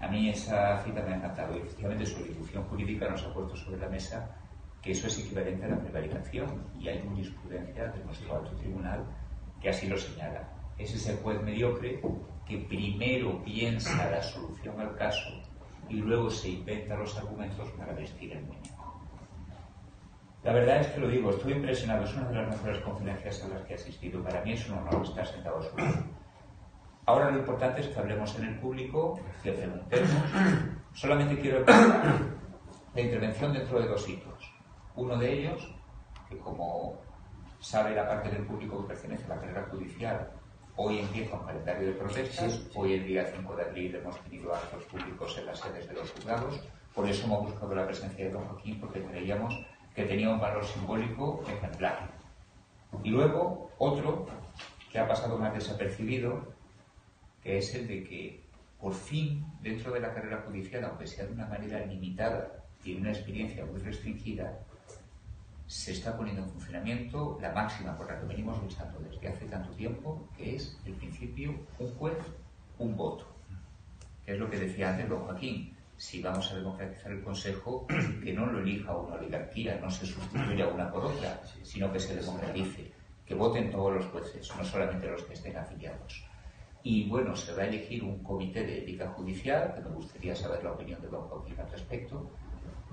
[0.00, 3.54] A mí esa cita me ha encantado y efectivamente su ejecución jurídica nos ha puesto
[3.56, 4.39] sobre la mesa
[4.82, 9.04] que eso es equivalente a la prevaricación y hay jurisprudencia de nuestro alto tribunal
[9.60, 10.48] que así lo señala.
[10.78, 12.00] Es ese juez mediocre
[12.46, 15.28] que primero piensa la solución al caso
[15.88, 18.80] y luego se inventa los argumentos para vestir el muñeco.
[20.42, 23.48] La verdad es que lo digo, estoy impresionado, es una de las mejores conferencias a
[23.48, 24.22] las que he asistido.
[24.22, 25.84] Para mí es un honor estar sentado solo.
[27.04, 30.10] Ahora lo importante es que hablemos en el público, que preguntemos.
[30.94, 34.29] Solamente quiero la intervención dentro de dos hitos.
[35.00, 35.66] Uno de ellos,
[36.28, 37.00] que como
[37.58, 40.30] sabe la parte del público que pertenece a la carrera judicial,
[40.76, 42.62] Hoy empieza un calendario de protestas.
[42.74, 46.10] Hoy, el día 5 de abril, hemos tenido actos públicos en las sedes de los
[46.10, 46.60] juzgados.
[46.94, 49.54] Por eso hemos buscado la presencia de don Joaquín, porque creíamos
[49.94, 52.10] que tenía un valor simbólico ejemplar.
[53.02, 54.26] Y luego, otro
[54.90, 56.54] que ha pasado más desapercibido,
[57.42, 58.44] que es el de que,
[58.78, 63.10] por fin, dentro de la carrera judicial, aunque sea de una manera limitada y una
[63.10, 64.60] experiencia muy restringida,
[65.70, 69.70] se está poniendo en funcionamiento la máxima por la que venimos luchando desde hace tanto
[69.76, 72.18] tiempo, que es el principio un juez,
[72.80, 73.24] un voto.
[74.26, 75.72] Que es lo que decía antes don Joaquín.
[75.96, 77.86] Si vamos a democratizar el Consejo,
[78.24, 82.16] que no lo elija una oligarquía, no se sustituya una por otra, sino que se
[82.16, 82.90] democratice,
[83.24, 86.24] que voten todos los jueces, no solamente los que estén afiliados.
[86.82, 90.64] Y bueno, se va a elegir un comité de ética judicial, que me gustaría saber
[90.64, 92.28] la opinión de don Joaquín al respecto,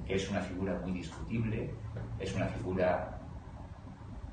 [0.09, 1.73] es una figura muy discutible,
[2.19, 3.19] es una figura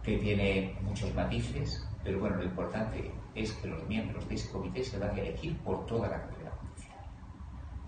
[0.02, 4.84] que tiene muchos matices, pero bueno, lo importante es que los miembros de ese comité
[4.84, 6.52] se van a elegir por toda la carrera.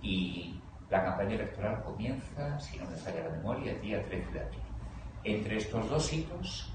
[0.03, 0.61] Y
[0.91, 4.61] la campaña electoral comienza, si no me falla la memoria, el día 13 de abril.
[5.25, 6.73] Entre estos dos hitos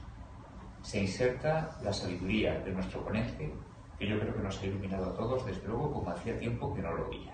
[0.82, 3.53] se inserta la sabiduría de nuestro ponente,
[3.97, 6.82] que yo creo que nos ha iluminado a todos, desde luego, como hacía tiempo que
[6.82, 7.31] no lo veía.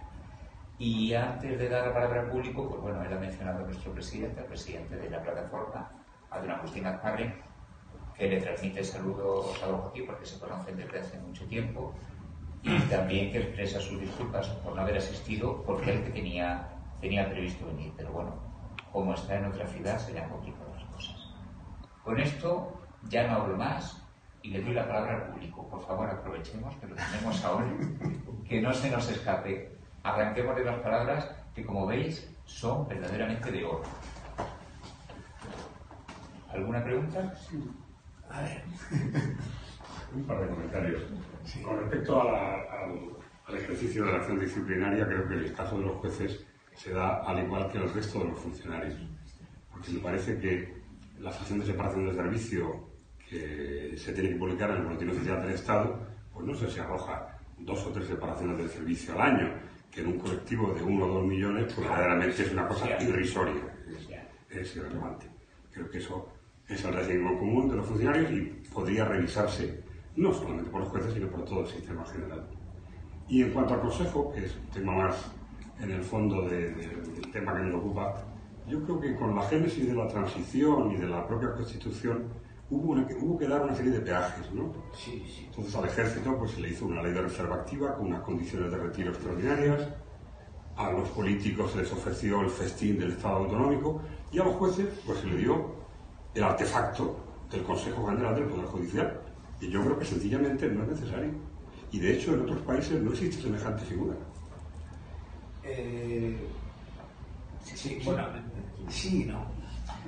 [0.80, 3.92] Y antes de dar la palabra al público, pues bueno, él ha mencionado a nuestro
[3.94, 5.90] presidente, el presidente de la plataforma,
[6.30, 7.34] a don Agustín Azcarre,
[8.16, 11.94] que le transmite saludos a don Joaquín porque se conocen desde hace mucho tiempo
[12.64, 16.68] y también que expresa sus disculpas por no haber asistido porque él que tenía,
[17.00, 17.94] tenía previsto venir.
[17.96, 18.36] Pero bueno,
[18.92, 21.16] como está en otra ciudad, se le han complicado las cosas.
[22.04, 24.04] Con esto ya no hablo más
[24.42, 25.68] y le doy la palabra al público.
[25.68, 27.68] Por favor, aprovechemos que lo tenemos ahora,
[28.48, 29.77] que no se nos escape.
[30.08, 33.84] Arranquemos de las palabras que, como veis, son verdaderamente de oro.
[36.50, 37.34] ¿Alguna pregunta?
[38.30, 38.64] A ver.
[40.16, 41.04] Un par de comentarios.
[41.62, 46.46] Con respecto al, ejercicio de la acción disciplinaria, creo que el caso de los jueces
[46.74, 48.96] se da al igual que el resto de los funcionarios.
[49.70, 50.74] Porque me parece que
[51.20, 52.88] la acción de separación de servicio
[53.30, 56.00] que se tiene que publicar en el Boletín Oficial del Estado,
[56.34, 59.68] pues no sé si arroja dos o tres separaciones de servicio al año,
[59.98, 63.64] que en un colectivo de uno o dos millones, pues verdaderamente es una cosa irrisoria,
[64.48, 65.26] es, irrelevante.
[65.72, 66.28] Creo que eso
[66.68, 68.42] es el régimen común de los funcionarios y
[68.72, 69.84] podría revisarse
[70.16, 72.48] no solamente por los jueces, sino por todo el sistema general.
[73.28, 75.32] Y en cuanto al Consejo, que es un tema más
[75.82, 78.24] en el fondo del tema que nos ocupa,
[78.68, 82.26] yo creo que con la génesis de la transición y de la propia Constitución
[82.70, 84.74] hubo, hubo que dar una serie de peajes, ¿no?
[84.94, 85.46] Sí, sí.
[85.50, 88.72] Entonces al ejército pues se le hizo una ley de reserva activa con unas condiciones
[88.72, 89.88] de retiro extraordinarias,
[90.78, 94.02] a los políticos se les ofreció el festín del Estado autonómico
[94.32, 95.76] y a los jueces pues se le dio
[96.36, 97.18] el artefacto
[97.52, 99.22] del Consejo General del Poder Judicial.
[99.60, 101.32] Y yo creo que sencillamente no es necesario.
[101.92, 104.16] Y de hecho en otros países no existe semejante figura.
[105.64, 106.38] Eh,
[107.64, 108.28] sí, bueno,
[108.88, 109.57] sí, no.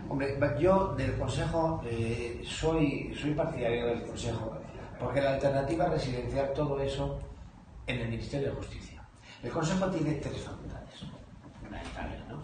[0.10, 4.58] Hombre, yo del Consejo eh, soy, soy partidario del Consejo,
[5.00, 7.20] porque la alternativa residencial, todo eso
[7.86, 9.08] en el Ministerio de Justicia.
[9.44, 11.06] El Consejo tiene tres facultades
[11.62, 12.42] fundamentales, ¿no?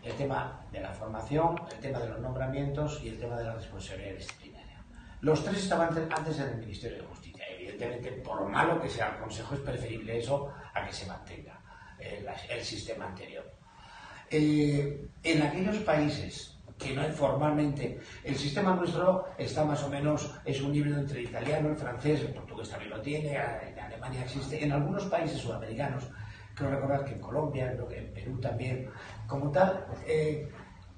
[0.00, 3.54] El tema de la formación, el tema de los nombramientos y el tema de la
[3.54, 4.84] responsabilidad disciplinaria.
[5.22, 7.44] Los tres estaban antes en el Ministerio de Justicia.
[7.50, 11.60] Evidentemente, por malo que sea el Consejo, es preferible eso a que se mantenga
[11.98, 13.44] el, sistema anterior.
[14.30, 16.52] Eh, en aquellos países
[16.82, 21.26] que no formalmente, el sistema nuestro está más o menos, es un híbrido entre el
[21.26, 26.04] italiano, el francés, el portugués también lo tiene, en Alemania existe, en algunos países sudamericanos,
[26.54, 28.88] creo recordar que en Colombia, en Perú también,
[29.26, 30.50] como tal, eh,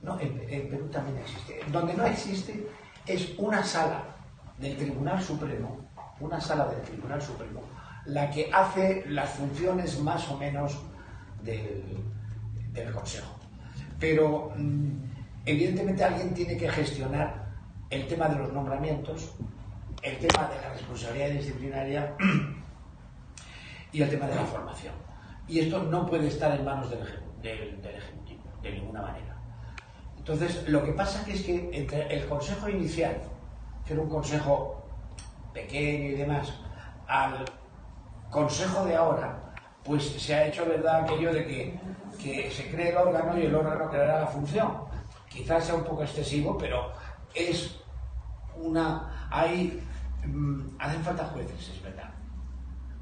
[0.02, 1.60] no, en, Perú también existe.
[1.72, 2.66] Donde no existe
[3.06, 4.04] es una sala
[4.58, 5.88] del Tribunal Supremo,
[6.20, 7.62] una sala del Tribunal Supremo,
[8.06, 10.78] la que hace las funciones más o menos
[11.42, 11.82] del,
[12.92, 13.36] Consejo.
[14.00, 15.13] Pero mm,
[15.46, 17.44] evidentemente alguien tiene que gestionar
[17.90, 19.34] el tema de los nombramientos,
[20.02, 22.14] el tema de la responsabilidad disciplinaria
[23.92, 24.94] y el tema de la formación.
[25.46, 27.00] Y esto no puede estar en manos del,
[27.44, 29.36] Ejecutivo, de ninguna manera.
[30.16, 33.16] Entonces, lo que pasa es que entre el Consejo inicial,
[33.86, 34.82] que era un Consejo
[35.52, 36.54] pequeño y demás,
[37.06, 37.44] al
[38.30, 39.52] Consejo de ahora,
[39.84, 41.78] pues se ha hecho verdad aquello de que,
[42.18, 44.72] que se cree el órgano y el órgano creará la función.
[45.34, 46.92] Quizás sea un poco excesivo, pero
[47.34, 47.80] es
[48.56, 49.28] una...
[49.32, 49.82] Hay,
[50.24, 52.14] mm, hacen falta jueces, es verdad.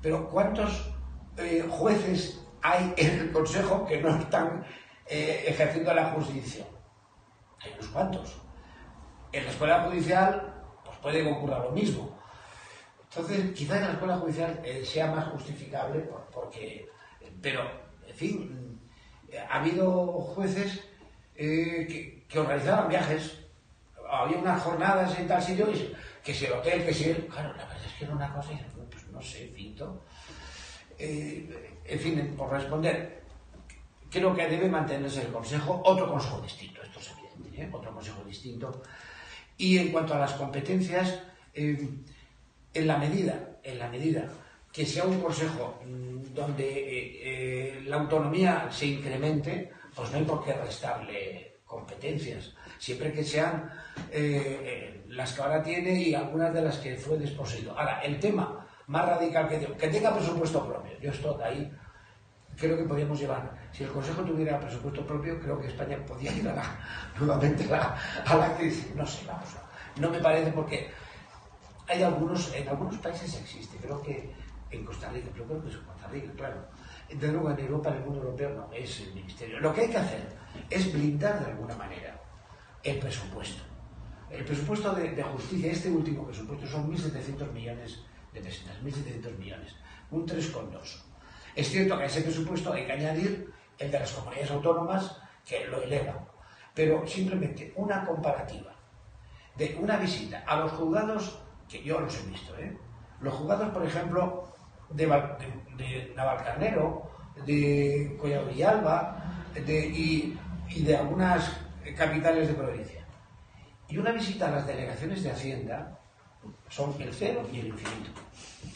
[0.01, 0.95] Pero ¿cuántos
[1.37, 4.65] eh, jueces hay en el Consejo que no están
[5.07, 6.67] eh, ejerciendo la jurisdicción?
[7.61, 8.41] Hay unos cuantos.
[9.31, 10.55] En la escuela judicial
[10.85, 12.19] pues puede ocurrir lo mismo.
[13.11, 16.89] Entonces, quizá en la escuela judicial eh, sea más justificable porque,
[17.43, 17.61] pero,
[18.07, 18.81] en fin,
[19.51, 20.81] ha habido jueces
[21.43, 23.39] eh, que, organizaban viajes,
[24.09, 25.67] había unas jornadas en tal sitio,
[26.23, 27.27] que si el hotel, que si el...
[27.27, 30.05] Claro, la verdad es que era una cosa, y pues no sé, finto.
[30.99, 33.23] Eh, en fin, por responder,
[34.11, 38.83] creo que debe mantenerse el consejo, otro consejo distinto, esto es evidente, otro consejo distinto.
[39.59, 41.23] Y en cuanto a las competencias,
[41.55, 42.05] en
[42.75, 44.29] la medida, en la medida
[44.73, 50.25] que sea un consejo mm, donde eh, eh, la autonomía se incremente, pues no hay
[50.25, 53.71] por qué restarle competencias, siempre que sean
[54.11, 57.79] eh, las que ahora tiene y algunas de las que fue desposeído.
[57.79, 61.73] Ahora, el tema más radical que, que tenga presupuesto propio, yo estoy ahí,
[62.57, 66.45] creo que podríamos llevar, si el Consejo tuviera presupuesto propio, creo que España podría ir
[67.19, 69.49] nuevamente a la, crisis, no sé, vamos,
[69.97, 70.91] no me parece porque
[71.89, 74.31] hay algunos, en algunos países existe, creo que
[74.71, 76.67] en Costa Rica, pero creo que es en Costa Rica, claro.
[77.19, 79.61] De luego en Europa, en el mundo europeo, no, es el ministerio.
[79.61, 80.27] Lo que hay que hacer
[80.71, 82.21] es blindar de alguna manera
[82.83, 83.63] el presupuesto.
[84.31, 88.03] El presupuesto de, justicia, este último presupuesto, son 1.700 millones
[88.33, 89.77] de pesetas, 1.700 millones,
[90.11, 91.03] un 3,2.
[91.55, 95.67] Es cierto que a ese presupuesto hay que añadir el de las comunidades autónomas, que
[95.67, 96.27] lo elevan.
[96.75, 98.73] Pero simplemente una comparativa
[99.57, 101.39] de una visita a los juzgados
[101.69, 102.77] que yo los he visto, ¿eh?
[103.21, 104.52] Los jugadores, por ejemplo,
[104.95, 105.07] de,
[105.77, 107.11] de, Navalcarnero,
[107.47, 108.47] de Collado
[109.55, 111.57] de, y, de algunas
[111.97, 113.07] capitales de provincia.
[113.89, 115.99] Y una visita a las delegaciones de Hacienda
[116.69, 118.11] son el cero y el infinito.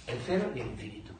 [0.07, 1.13] El cero y el infinito.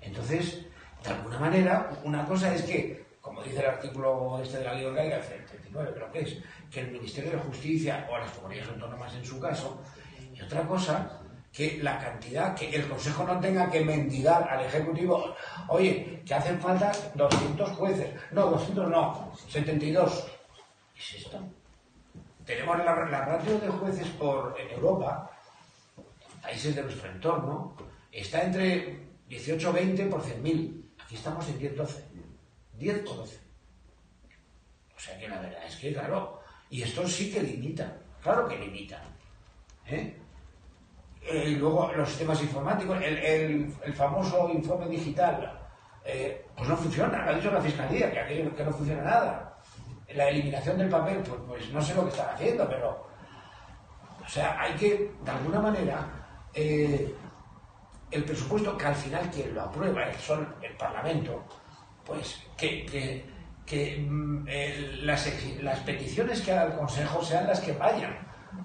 [0.00, 0.66] Entonces,
[1.04, 4.84] de alguna manera, una cosa es que, como dice el artículo este de la ley
[4.84, 6.38] orgánica, el 39 creo que es,
[6.70, 9.80] que el Ministerio de Justicia o las comunidades autónomas en su caso,
[10.34, 11.20] y otra cosa,
[11.52, 15.34] que la cantidad, que el Consejo no tenga que mendigar al Ejecutivo,
[15.68, 20.26] oye, que hacen falta 200 jueces, no, 200 no, 72.
[20.94, 21.40] ¿Qué es esto?
[22.44, 25.30] Tenemos la, ratio de jueces por, en Europa,
[26.40, 27.76] países de nuestro entorno,
[28.12, 30.82] está entre 18 20 por 100.000.
[31.04, 32.04] Aquí estamos en 10 12.
[32.78, 33.38] 10 por 12.
[34.96, 38.58] O sea que la verdad es que, claro, y esto sí que limita, claro que
[38.58, 39.02] limita.
[39.86, 40.19] ¿eh?
[41.22, 45.60] Y luego los sistemas informáticos, el, famoso informe digital,
[46.04, 49.56] eh, pues no funciona, lo ha dicho la Fiscalía, que, que no funciona nada.
[50.14, 53.06] La eliminación del papel, pues, pues, no sé lo que están haciendo, pero...
[54.24, 56.06] O sea, hay que, de alguna manera,
[56.54, 57.14] eh,
[58.10, 61.44] el presupuesto, que al final quien lo aprueba son el Parlamento,
[62.04, 63.24] pues que,
[64.08, 64.46] mm,
[65.02, 65.28] las,
[65.62, 68.16] las, peticiones que haga el Consejo sean las que vayan,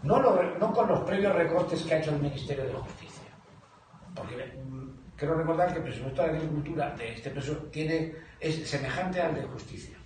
[0.03, 0.19] no,
[0.59, 3.29] no con los previos recortes que ha hecho el Ministerio de Justicia.
[4.13, 9.21] Porque mm, quiero recordar que el presupuesto de Agricultura de este presupuesto tiene, es semejante
[9.21, 9.97] al de Justicia.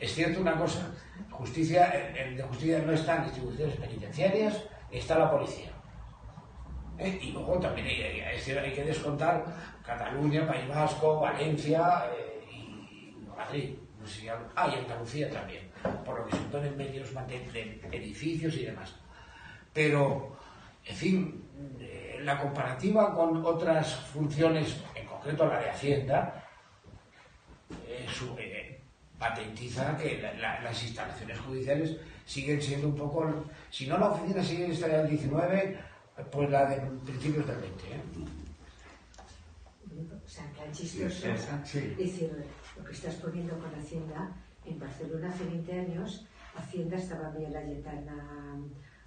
[0.00, 0.92] Es cierto una cosa,
[1.30, 4.62] justicia, el de justicia no están instituciones penitenciarias,
[4.92, 5.70] está la policía.
[6.98, 7.18] ¿eh?
[7.20, 9.44] Y luego también hay, que descontar
[9.84, 13.74] Cataluña, País Vasco, Valencia eh, y Madrid.
[14.04, 15.70] Sé ah, y Andalucía también,
[16.04, 18.94] por lo que son en medios de edificios y demás.
[19.78, 20.36] Pero,
[20.84, 21.44] en fin,
[21.78, 26.44] eh, la comparativa con otras funciones, en concreto la de Hacienda,
[29.16, 34.72] patentiza que las instalaciones judiciales siguen siendo un poco, si no la oficina sigue en
[34.72, 35.78] el 19,
[36.28, 37.84] pues la de principios del 20.
[37.84, 38.00] ¿eh?
[40.26, 41.28] O sea, tan chistoso.
[41.28, 42.32] Es decir,
[42.76, 46.26] lo que estás poniendo con Hacienda, en Barcelona hace 20 años,
[46.56, 48.58] Hacienda estaba en la Lletana,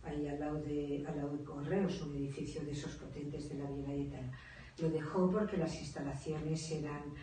[0.03, 3.69] ahí al lado, de, al lado de Correos, un edificio de esos potentes de la
[3.69, 4.31] Vía Lletana.
[4.77, 7.13] Lo dejó porque las instalaciones eran,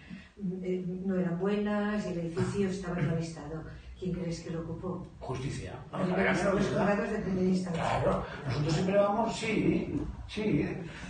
[0.63, 3.65] eh, no eran buenas y el edificio estaba en mal estado.
[3.99, 5.05] ¿Quién crees que lo ocupó?
[5.19, 5.73] Justicia.
[5.91, 7.83] No, los juzgados de primera instancia.
[7.83, 10.69] Claro, nosotros siempre vamos, sí, sí.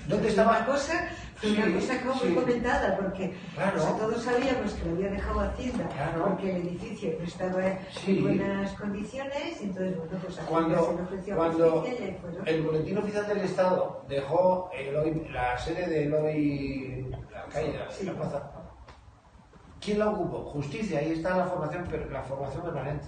[0.09, 0.57] ¿Dónde estaba?
[0.57, 1.11] Una cosa,
[1.41, 3.34] fue una cosa como muy comentada, porque
[3.99, 5.89] todos sabíamos que lo había dejado Hacienda,
[6.20, 7.64] porque el edificio no estaba
[8.07, 11.86] en buenas condiciones, entonces, bueno, pues cuando, se ofreció cuando
[12.45, 18.51] el Boletín Oficial del Estado dejó el, la sede de Eloy, la calle, la plaza,
[19.80, 20.45] ¿Quién la ocupó?
[20.51, 23.07] Justicia, ahí está la formación, la formación permanente.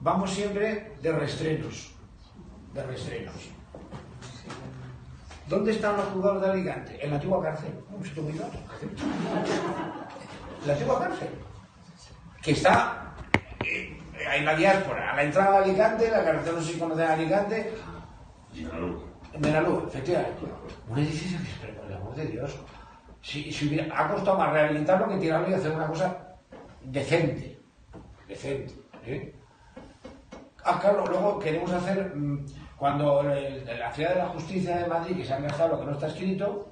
[0.00, 1.94] Vamos siempre de restrenos.
[2.74, 3.61] De restrenos.
[5.48, 6.98] ¿Dónde están los juzgados de Alicante?
[7.02, 7.74] En la antigua cárcel.
[7.90, 8.40] ¿Un muy
[10.66, 11.28] La antigua cárcel.
[12.40, 13.14] Que está
[13.64, 13.98] eh,
[14.34, 15.12] en la diáspora.
[15.12, 17.74] A la entrada de Alicante, la carretera no sé si conoce Alicante.
[18.54, 20.42] En Menalú, efectivamente.
[20.88, 22.58] Un edificio que, por el amor de Dios,
[23.22, 26.36] si, si hubiera, ha costado más rehabilitarlo que tirarlo y hacer una cosa
[26.82, 27.58] decente.
[28.28, 28.74] Decente.
[29.06, 29.34] ¿eh?
[30.64, 32.44] Ah, claro, luego queremos hacer, mm,
[32.82, 35.92] cuando la Ciudad de la Justicia de Madrid, que se ha gastado lo que no
[35.92, 36.66] está escrito,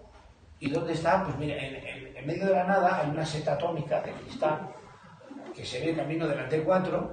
[0.59, 1.23] ¿y dónde está?
[1.23, 4.70] Pues mira, en, en, medio de la nada hay una seta atómica de cristal
[5.55, 7.11] que se ve camino de la T4,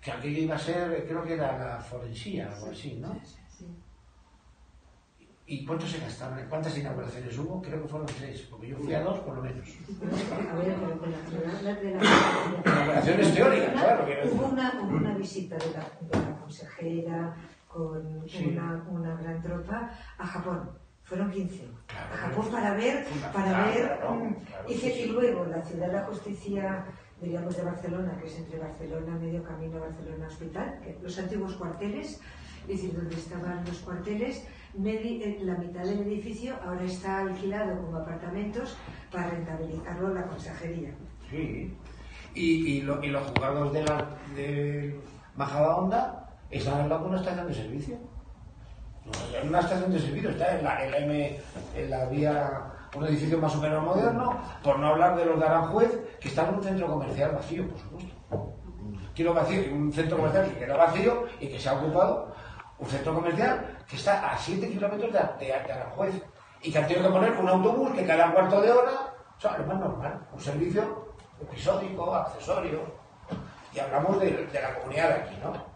[0.00, 3.20] que aquello iba a ser, creo que era la forensía, algo así, ¿no?
[5.48, 6.48] ¿Y cuánto se gastaron?
[6.48, 7.60] ¿Cuántas inauguraciones hubo?
[7.60, 9.68] Creo que fueron tres, porque yo fui a dos por lo menos.
[12.64, 14.06] Inauguraciones teóricas, claro.
[14.30, 17.36] Hubo, una, hubo una visita de la, de la consejera
[17.76, 18.06] con
[18.46, 20.70] una, una, gran tropa a Japón.
[21.02, 21.68] Fueron 15.
[21.88, 24.00] a Japón para ver, para ver...
[24.68, 26.84] y, y luego la Ciudad de la Justicia
[27.20, 32.20] diríamos de Barcelona, que es entre Barcelona, medio camino, Barcelona Hospital, que los antiguos cuarteles,
[32.62, 34.46] es decir, donde estaban los cuarteles,
[34.84, 38.76] eh, la mitad del edificio ahora está alquilado como apartamentos
[39.10, 40.94] para rentabilizarlo la consejería.
[41.30, 41.74] Sí.
[42.34, 42.98] Y, los
[43.28, 45.00] juzgados de, la, de
[45.36, 46.25] Majadahonda están
[46.88, 47.96] lado de una estación de servicio.
[49.40, 51.40] En una estación de servicio está en la, M,
[51.76, 52.62] en la vía,
[52.94, 56.48] un edificio más o menos moderno, por no hablar de los de Aranjuez, que están
[56.48, 58.16] en un centro comercial vacío, por supuesto.
[59.14, 62.34] Quiero decir, un centro comercial que queda vacío y que se ha ocupado
[62.78, 66.22] un centro comercial que está a 7 kilómetros de, de, Aranjuez
[66.62, 69.56] y que han tenido que poner un autobús que cada cuarto de hora, o sea,
[69.58, 72.80] lo más normal, un servicio episódico, accesorio,
[73.72, 75.75] y hablamos de, la comunidad de aquí, ¿no?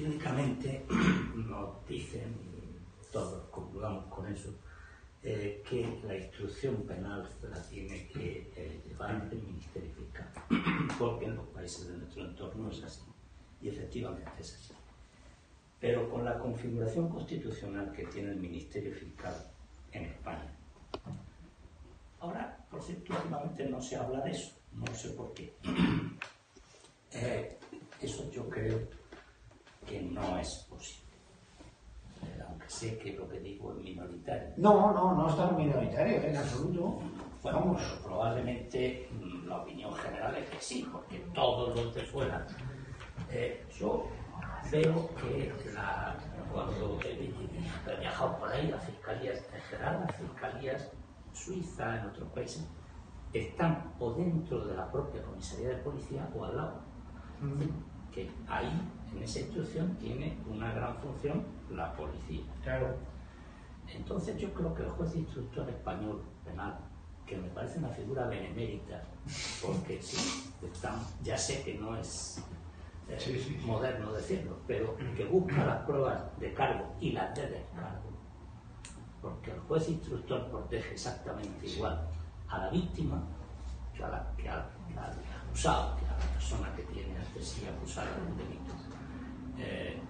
[0.00, 0.86] Periódicamente
[1.34, 2.34] nos dicen,
[3.12, 4.54] todos concluyamos con eso,
[5.22, 10.28] eh, que la instrucción penal la tiene que eh, llevar el Ministerio Fiscal,
[10.98, 13.02] porque en los países de nuestro entorno es así,
[13.60, 14.72] y efectivamente es así.
[15.78, 19.34] Pero con la configuración constitucional que tiene el Ministerio Fiscal
[19.92, 20.56] en España,
[22.20, 25.52] ahora, por cierto, últimamente no se habla de eso, no sé por qué.
[27.12, 27.58] Eh,
[28.00, 28.78] eso yo creo
[29.86, 31.10] que no es posible.
[32.22, 34.52] Eh, aunque sé que lo que digo es minoritario.
[34.56, 37.00] No, no, no es tan minoritario, en absoluto.
[37.42, 38.00] Bueno, Vamos.
[38.04, 42.46] probablemente mm, la opinión general es que sí, porque todos los de fuera.
[43.30, 44.06] Eh, yo
[44.70, 46.16] veo que la,
[46.52, 50.90] cuando he, viajado por ahí, las fiscalías en general, las fiscalías
[51.32, 52.68] Suiza, en otros países,
[53.32, 56.89] están o dentro de la propia comisaría de policía o al lado.
[58.12, 58.70] Que ahí,
[59.14, 62.42] en esa instrucción, tiene una gran función la policía.
[62.62, 62.96] Claro.
[63.94, 66.78] Entonces yo creo que el juez instructor español penal,
[67.26, 69.02] que me parece una figura benemérita,
[69.64, 70.52] porque sí,
[71.22, 72.42] ya sé que no es
[73.08, 78.10] eh, moderno decirlo, pero que busca las pruebas de cargo y las de descargo,
[79.20, 82.08] porque el juez instructor protege exactamente igual
[82.48, 83.22] a la víctima
[83.94, 84.24] que, al
[85.50, 88.72] acusado, que la persona que tiene ante sí acusada de un delito.
[89.58, 90.00] Eh,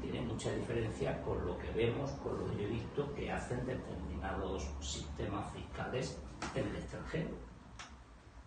[0.00, 4.68] tiene mucha diferencia con lo que vemos, con lo que he visto que hacen determinados
[4.80, 6.20] sistemas fiscales
[6.54, 7.30] en el extranjero,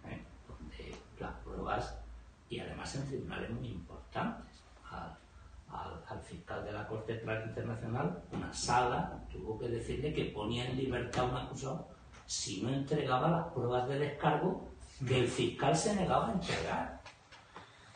[0.06, 0.22] ¿eh?
[0.48, 1.98] donde las pruebas,
[2.50, 5.18] y además en tribunales muy importantes, al,
[6.22, 11.24] fiscal de la Corte Penal Internacional, una sala tuvo que decirle que ponía en libertad
[11.24, 11.88] a un acusado
[12.26, 14.71] si no entregaba las pruebas de descargo
[15.08, 17.02] que el fiscal se negaba a entregar.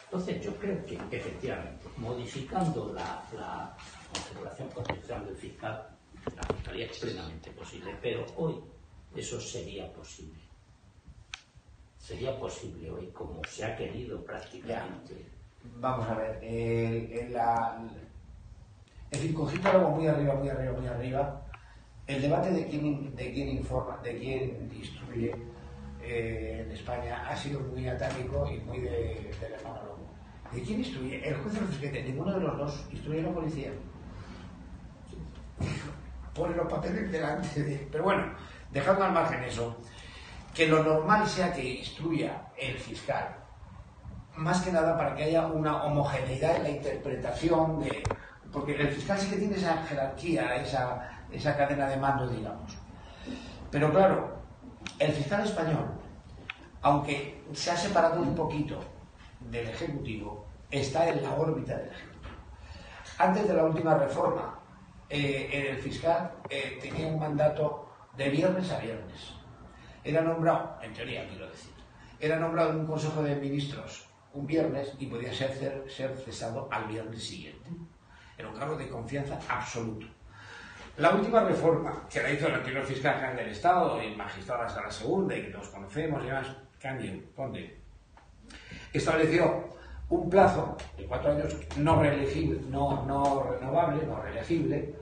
[0.06, 3.76] Entonces yo creo que efectivamente, modificando la,
[4.14, 5.90] configuración constitucional del fiscal,
[6.36, 8.56] la fiscalía es plenamente posible, pero hoy
[9.15, 10.40] eso sería posible.
[11.98, 15.26] Sería posible hoy, como se ha querido prácticamente.
[15.77, 17.84] Vamos a ver, el, la,
[19.11, 21.45] el, el algo muy arriba, muy arriba, muy arriba,
[22.07, 25.36] el debate de quién, de quién informa, de quién instruye
[26.06, 29.56] eh, en España ha sido muy atávico y muy de, de
[30.52, 31.27] ¿De quién instruye?
[31.27, 33.72] El juez de ninguno de los dos instruye a la policía.
[36.34, 37.88] Pone los papeles delante de...
[37.91, 38.34] Pero bueno,
[38.72, 39.76] dejando al margen eso,
[40.53, 43.36] que lo normal sea que instruya el fiscal,
[44.36, 48.03] más que nada para que haya una homogeneidad en la interpretación de...
[48.52, 52.77] Porque el fiscal sí que tiene esa jerarquía, esa, esa cadena de mando, digamos.
[53.72, 54.34] Pero claro,
[54.99, 55.88] el fiscal español,
[56.81, 58.80] aunque se ha separado un poquito
[59.39, 62.35] del Ejecutivo, está en la órbita del Ejecutivo.
[63.17, 64.59] Antes de la última reforma,
[65.09, 69.34] eh, el fiscal eh, tenía un mandato de viernes a viernes.
[70.03, 71.73] Era nombrado, en teoría quiero decir,
[72.19, 76.85] era nombrado en un Consejo de Ministros un viernes y podía ser, ser cesado al
[76.85, 77.69] viernes siguiente.
[78.38, 80.07] Era un cargo de confianza absoluto.
[80.97, 84.81] La última reforma que la hizo el anterior fiscal general del Estado y magistrado hasta
[84.81, 86.47] la segunda y que todos conocemos y demás,
[86.80, 87.81] Candido Conde,
[88.93, 89.65] estableció
[90.07, 92.01] un plazo de cuatro años no,
[92.69, 94.95] no, no renovable, no reelegible,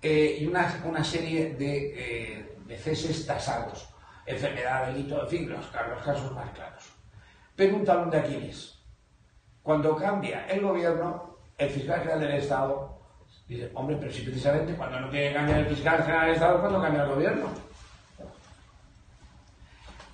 [0.00, 3.90] eh, y una, una serie de, eh, de, ceses tasados,
[4.24, 6.84] enfermedad, delito, en fin, los, los casos más claros.
[7.54, 8.78] Pero un talón de Aquiles.
[9.62, 12.93] Cuando cambia el gobierno, el fiscal general del Estado
[13.48, 16.80] Dice, hombre, pero si precisamente cuando no quiere cambiar el fiscal general del Estado, cuando
[16.80, 17.46] cambia el gobierno.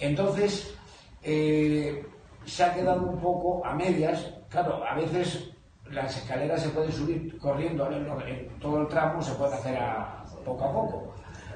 [0.00, 0.74] Entonces,
[1.22, 2.04] eh,
[2.44, 4.32] se ha quedado un poco a medias.
[4.48, 5.50] Claro, a veces
[5.90, 10.64] las escaleras se pueden subir corriendo en, todo el tramo, se puede hacer a, poco
[10.64, 11.14] a poco.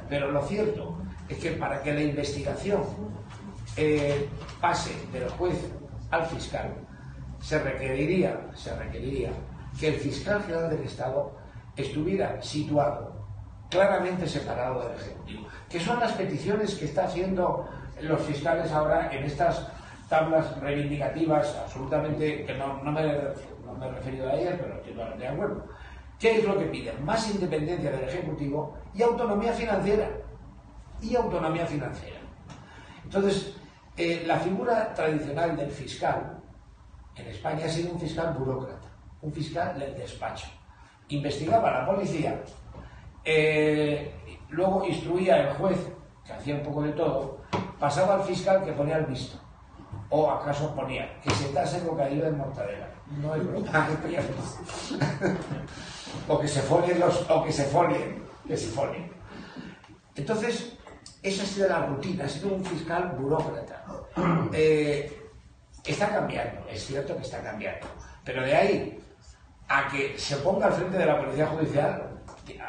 [0.09, 0.97] Pero lo cierto
[1.29, 2.83] es que para que la investigación
[3.77, 4.29] eh,
[4.61, 5.59] pase del juez
[6.11, 6.73] al fiscal,
[7.41, 9.31] se requeriría, se requeriría
[9.79, 11.44] que el fiscal general del Estado
[11.77, 13.15] estuviera situado
[13.71, 17.69] claramente separado del Ejecutivo, que son las peticiones que está haciendo
[18.01, 19.67] los fiscales ahora en estas
[20.09, 25.67] tablas reivindicativas, absolutamente, que no, me, he referido a ellas, pero estoy de acuerdo.
[26.19, 27.05] ¿Qué es lo que piden?
[27.05, 30.09] Más independencia del Ejecutivo y autonomía financiera.
[31.03, 32.19] Y autonomía financiera.
[33.03, 33.57] Entonces,
[33.97, 36.39] eh, la figura tradicional del fiscal
[37.17, 38.89] en España ha sido un fiscal burócrata,
[39.21, 40.47] un fiscal del despacho
[41.17, 42.41] investigaba la policía,
[43.25, 44.15] eh,
[44.51, 45.79] luego instruía el juez,
[46.25, 47.39] que hacía un poco de todo,
[47.79, 49.39] pasaba al fiscal que ponía el visto.
[50.11, 52.89] ¿O acaso ponía que se tase bocadillo de mortadela?
[53.21, 53.89] No es broma,
[56.29, 59.11] o que se folien los, o que se folien, que se folien.
[60.15, 60.77] Entonces,
[61.23, 63.85] esa ha sido la rutina, ha sido un fiscal burócrata.
[64.53, 65.31] Eh,
[65.85, 67.87] está cambiando, es cierto que está cambiando,
[68.25, 69.05] pero de ahí
[69.69, 72.21] a que se ponga al frente de la policía judicial,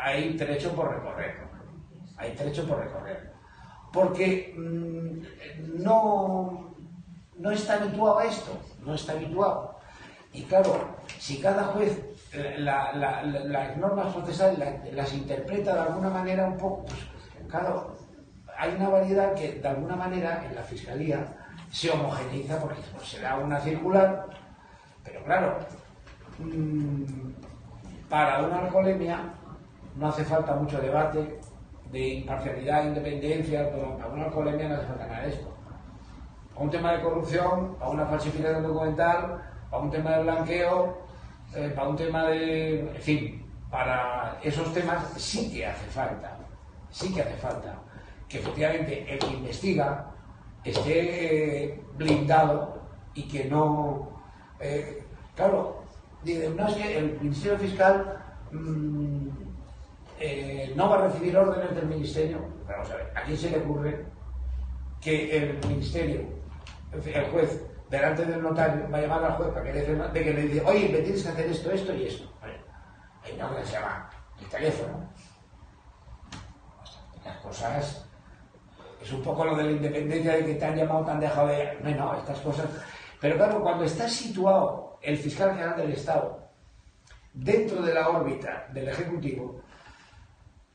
[0.02, 1.36] hay trecho por recorrer.
[2.18, 3.34] Hay trecho por recorrer.
[3.92, 6.76] Porque mm, no,
[7.38, 9.80] no está habituado a esto, no está habituado.
[10.34, 11.98] Y claro, si cada juez
[12.34, 14.60] eh, las normas procesales
[14.94, 17.00] las, interpreta de alguna manera un poco, pues
[17.50, 17.96] claro,
[18.58, 21.26] hay una variedad que de alguna manera en la fiscalía
[21.72, 24.28] se homogeneiza porque se da una circular,
[25.04, 25.60] pero claro,
[28.10, 29.34] para una alcoholemia
[29.96, 31.40] no hace falta mucho debate
[31.92, 35.48] de imparcialidad, independencia, para una alcoholemia no hace falta nada de esto.
[36.54, 40.98] Para un tema de corrupción, para una falsificación documental, para un tema de blanqueo,
[41.54, 42.80] eh, para un tema de.
[42.80, 46.38] En fin, para esos temas sí que hace falta,
[46.90, 47.76] sí que hace falta
[48.28, 50.12] que efectivamente el que investiga
[50.64, 52.82] esté blindado
[53.14, 54.10] y que no.
[54.60, 55.04] Eh,
[55.36, 55.75] claro,
[56.26, 58.18] no es que el Ministerio Fiscal
[58.52, 59.28] mm,
[60.20, 62.40] eh, no va a recibir órdenes del Ministerio.
[62.68, 64.06] Vamos a ver, ¿a quién se le ocurre
[65.02, 66.22] que el Ministerio,
[66.92, 70.34] el juez, delante del notario, va a llamar al juez para que le, de que
[70.34, 72.32] le dice, oye, me tienes que hacer esto, esto y esto?
[73.24, 75.10] Hay una se llama el teléfono.
[77.24, 78.08] Las cosas
[79.02, 81.48] es un poco lo de la independencia de que te han llamado, te han dejado
[81.48, 81.78] de...
[81.84, 82.66] No, no, estas cosas...
[83.20, 86.46] Pero claro, cuando está situado el fiscal general del Estado
[87.34, 89.62] dentro de la órbita del Ejecutivo,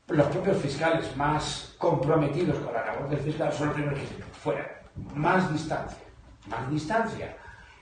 [0.07, 4.23] los propios fiscales más comprometidos con la labor del fiscal son los primeros que dicen,
[4.33, 4.81] fuera,
[5.15, 6.03] más distancia,
[6.47, 7.35] más distancia.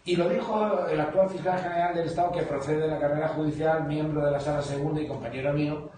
[0.05, 3.85] Y lo dijo el actual fiscal general del Estado que procede de la carrera judicial,
[3.85, 5.91] miembro de la sala segunda y compañero mío,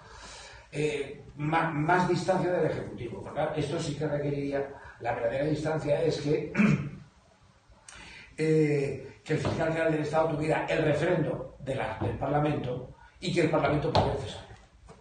[0.72, 3.24] eh, más, distancia del Ejecutivo.
[3.56, 6.52] esto sí que requeriría, la verdadera distancia es que,
[8.38, 12.90] eh, que el fiscal general del Estado tuviera el referendo del Parlamento
[13.20, 14.46] y que el Parlamento pudiera cesar.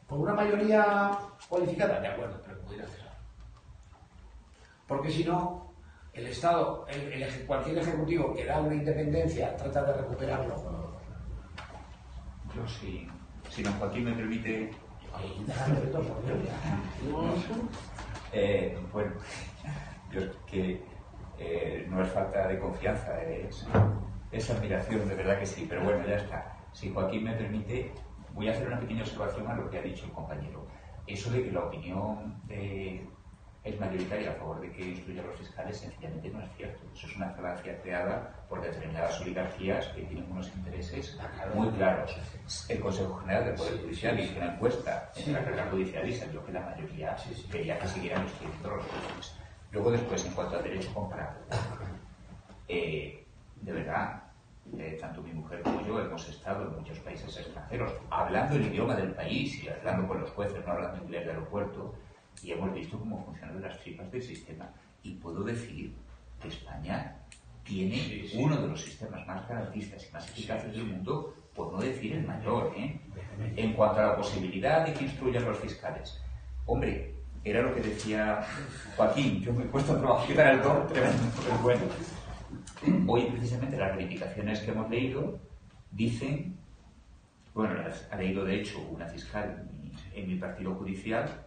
[0.07, 1.11] Por una mayoría
[1.49, 3.17] cualificada, de acuerdo, pero pudiera cesar.
[4.87, 5.73] Porque si no,
[6.13, 6.87] el Estado,
[7.47, 11.01] cualquier ejecutivo que da una independencia trata de recuperarlo.
[12.55, 13.09] Yo sí,
[13.49, 14.71] si don Joaquín me permite
[18.33, 19.13] eh, bueno,
[20.13, 20.83] yo que
[21.39, 23.67] eh, no es falta de confianza, es,
[24.33, 26.57] es admiración, de verdad que sí, pero bueno, ya está.
[26.73, 27.93] Si Joaquín me permite,
[28.33, 30.67] voy a hacer una pequeña observación a lo que ha dicho el compañero.
[31.07, 33.07] Eso de que la opinión de
[33.63, 36.81] es mayoritaria a favor de que instruya a los fiscales, sencillamente no es cierto.
[36.95, 41.19] Eso es una falacia creada por determinadas oligarquías que tienen unos intereses
[41.55, 42.17] muy claros.
[42.69, 46.45] El Consejo General del Poder Judicial hizo una encuesta en la carrera judicial y salió
[46.45, 47.17] que la mayoría
[47.51, 49.37] quería que siguieran instruyendo los jueces.
[49.73, 51.37] Luego después, en cuanto al derecho comparado,
[52.67, 53.20] eh,
[53.63, 54.23] de verdad,
[54.79, 58.95] eh, tanto mi mujer como yo hemos estado en muchos países extranjeros hablando el idioma
[58.95, 61.95] del país y hablando con los jueces, no hablando inglés de aeropuerto,
[62.43, 64.71] y hemos visto cómo funcionan las tripas del sistema.
[65.03, 65.95] Y puedo decir
[66.41, 67.17] que España
[67.65, 72.15] tiene uno de los sistemas más garantistas y más eficaces del mundo, por no decir
[72.15, 73.01] el mayor, ¿eh?
[73.57, 76.21] en cuanto a la posibilidad de que instruyan los fiscales.
[76.67, 77.15] Hombre,
[77.45, 78.41] era lo que decía
[78.97, 81.81] Joaquín, yo me he puesto a trabajar el don tremendo, pero bueno.
[83.07, 85.39] Hoy precisamente las verificaciones que hemos leído
[85.91, 86.57] dicen,
[87.53, 89.69] bueno, las ha leído de hecho una fiscal
[90.15, 91.45] en mi partido judicial,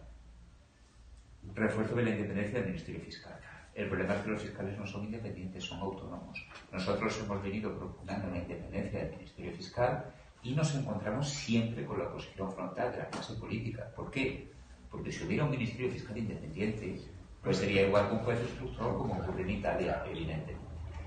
[1.54, 3.36] refuerzo de la independencia del Ministerio Fiscal.
[3.74, 6.46] El problema es que los fiscales no son independientes, son autónomos.
[6.70, 10.04] Nosotros hemos venido procurando la independencia del Ministerio Fiscal
[10.44, 13.90] y nos encontramos siempre con la oposición frontal de la clase política.
[13.96, 14.52] ¿Por qué?
[14.88, 17.00] Porque si hubiera un Ministerio Fiscal independiente,
[17.42, 20.63] pues sería igual que un juez instructor como ocurre en Italia, evidentemente.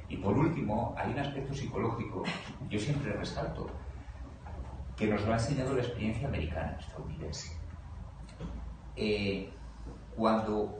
[0.09, 2.23] Y por último, hay un aspecto psicológico,
[2.69, 3.67] yo siempre resalto,
[4.95, 7.57] que nos lo ha enseñado la experiencia americana, estadounidense.
[8.95, 9.51] Eh,
[10.15, 10.79] cuando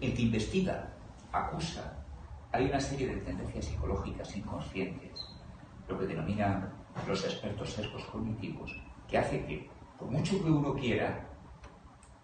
[0.00, 0.88] el que investiga
[1.30, 2.04] acusa,
[2.50, 5.26] hay una serie de tendencias psicológicas inconscientes,
[5.88, 6.72] lo que denominan
[7.06, 8.76] los expertos sesgos cognitivos,
[9.08, 11.28] que hace que, por mucho que uno quiera,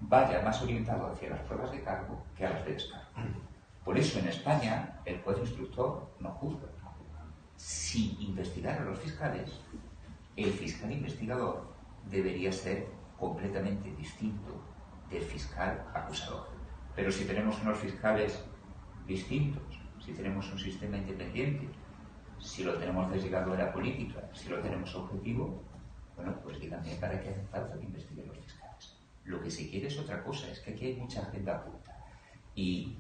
[0.00, 3.08] vaya más orientado hacia las pruebas de cargo que a las de descargo.
[3.88, 6.68] Por eso en España el juez instructor no juzga.
[7.56, 9.62] Si investigara a los fiscales,
[10.36, 11.72] el fiscal investigador
[12.04, 12.86] debería ser
[13.18, 14.60] completamente distinto
[15.08, 16.48] del fiscal acusador.
[16.94, 18.44] Pero si tenemos unos fiscales
[19.06, 21.66] distintos, si tenemos un sistema independiente,
[22.38, 25.62] si lo tenemos desligado de la política, si lo tenemos objetivo,
[26.14, 28.98] bueno, pues díganme para qué hace falta que investiguen los fiscales.
[29.24, 31.96] Lo que se quiere es otra cosa, es que aquí hay mucha agenda oculta.
[32.54, 32.98] Y,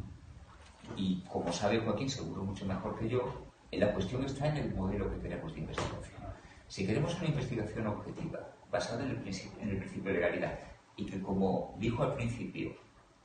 [0.96, 5.10] y como sabe Joaquín, seguro mucho mejor que yo, la cuestión está en el modelo
[5.10, 6.28] que queremos de investigación.
[6.66, 8.40] Si queremos una investigación objetiva,
[8.70, 10.58] basada en el principio, en el principio de legalidad,
[10.96, 12.76] y que, como dijo al principio,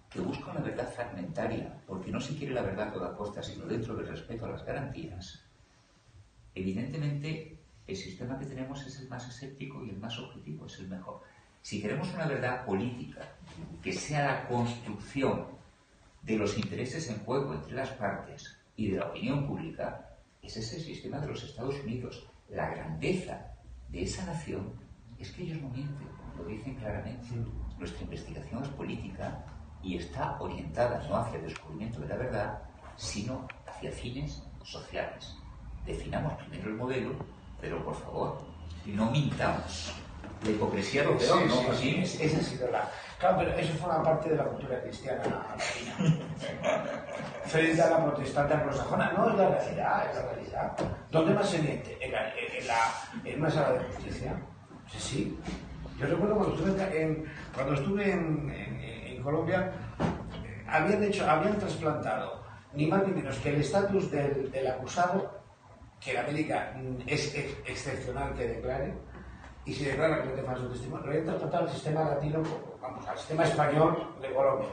[0.09, 3.65] que busca una verdad fragmentaria, porque no se quiere la verdad a toda costa, sino
[3.65, 5.43] dentro del respeto a las garantías,
[6.53, 7.57] evidentemente
[7.87, 11.21] el sistema que tenemos es el más escéptico y el más objetivo, es el mejor.
[11.61, 13.35] Si queremos una verdad política,
[13.81, 15.47] que sea la construcción
[16.23, 20.73] de los intereses en juego entre las partes y de la opinión pública, ese es
[20.73, 22.27] el sistema de los Estados Unidos.
[22.49, 23.53] La grandeza
[23.89, 24.73] de esa nación
[25.19, 27.27] es que ellos no mienten, lo dicen claramente.
[27.77, 29.45] Nuestra investigación es política
[29.81, 32.59] y está orientada no hacia el descubrimiento de la verdad,
[32.95, 35.35] sino hacia fines sociales.
[35.85, 37.15] Definamos primero el modelo,
[37.59, 38.41] pero por favor,
[38.85, 39.93] no mintamos.
[40.43, 41.73] La hipocresía lo peor, ¿no?
[41.73, 42.89] Sí, esa ha sido la...
[43.23, 46.19] Claro, pero eso forma parte de la cultura cristiana latina.
[47.45, 50.77] Frente a la protestante anglosajona, no es la realidad, es la realidad.
[51.09, 51.97] ¿Dónde más se miente?
[52.01, 52.33] ¿En, la,
[53.23, 54.35] en, una sala de justicia?
[54.91, 55.39] Sí, sí.
[55.97, 57.25] Yo recuerdo cuando estuve en,
[57.55, 59.71] cuando estuve en, Colombia,
[60.43, 62.43] eh, habían, hecho, habían trasplantado
[62.73, 65.39] ni más ni menos que el estatus del, del, acusado,
[66.01, 66.73] que en América
[67.07, 68.93] es excepcional que declare,
[69.65, 72.43] y si declara que no te falso testimonio, lo habían trasplantado al sistema latino,
[72.81, 74.69] vamos, al sistema español de Colombia.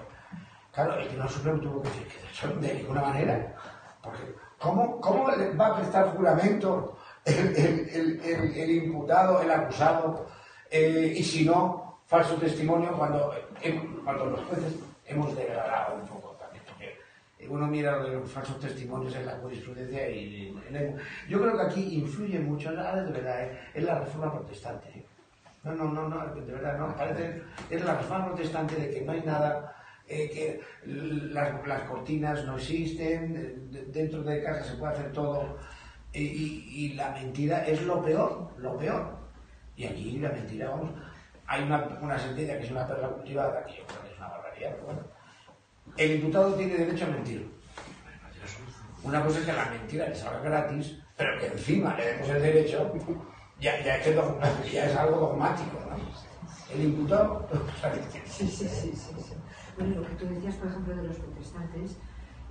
[0.73, 3.55] Claro, el Tribunal Supremo tuvo que decir que de ninguna manera,
[4.03, 5.27] porque ¿cómo, cómo
[5.59, 10.27] va a prestar juramento el, imputado, el acusado,
[10.71, 14.75] eh, y si no, falso testimonio cuando, eh, cuando los jueces
[15.07, 16.20] hemos degradado un poco
[17.51, 20.57] uno mira los falsos testimonios en la jurisprudencia y
[21.29, 25.05] yo creo que aquí influye mucho, de verdad, eh, es la reforma protestante.
[25.63, 29.13] No, no, no, no, de verdad, no, parece, es la reforma protestante de que no
[29.13, 29.77] hay nada,
[30.09, 35.59] eh, que las, cortinas no existen, dentro de casa se puede hacer todo,
[36.13, 39.21] y la mentira es lo peor, lo peor.
[39.77, 40.91] Y aquí la mentira, vamos,
[41.47, 44.29] hay una, una, sentencia que es una perla cultivada, que yo creo que es una
[44.29, 45.20] barbaridad, pero bueno.
[46.01, 47.47] El imputado tiene derecho a mentir.
[49.03, 52.41] Una cosa es que la mentira le salga gratis, pero que encima le demos el
[52.41, 52.91] derecho,
[53.61, 53.85] ya, es,
[54.73, 56.75] ya es algo dogmático, ¿no?
[56.75, 57.47] El imputado...
[58.25, 59.35] sí, sí, sí, sí.
[59.77, 61.99] Bueno, lo que tú decías, por ejemplo, de los protestantes,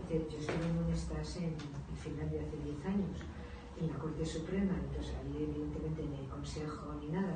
[0.08, 1.56] yo estuve en un estase en,
[1.90, 3.18] en Finlandia hace 10 años,
[3.82, 7.36] en la Corte Suprema, entonces ahí evidentemente ni consejo ni nada,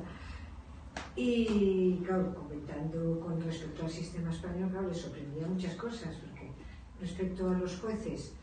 [1.16, 2.34] y claro,
[3.20, 6.52] con respecto al sistema español, claro, les sorprendía muchas cosas, porque
[7.00, 8.34] respecto a los jueces,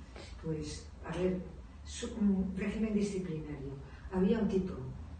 [0.44, 1.42] pues, a ver,
[1.84, 3.74] su, un régimen disciplinario.
[4.12, 4.74] Había un tipo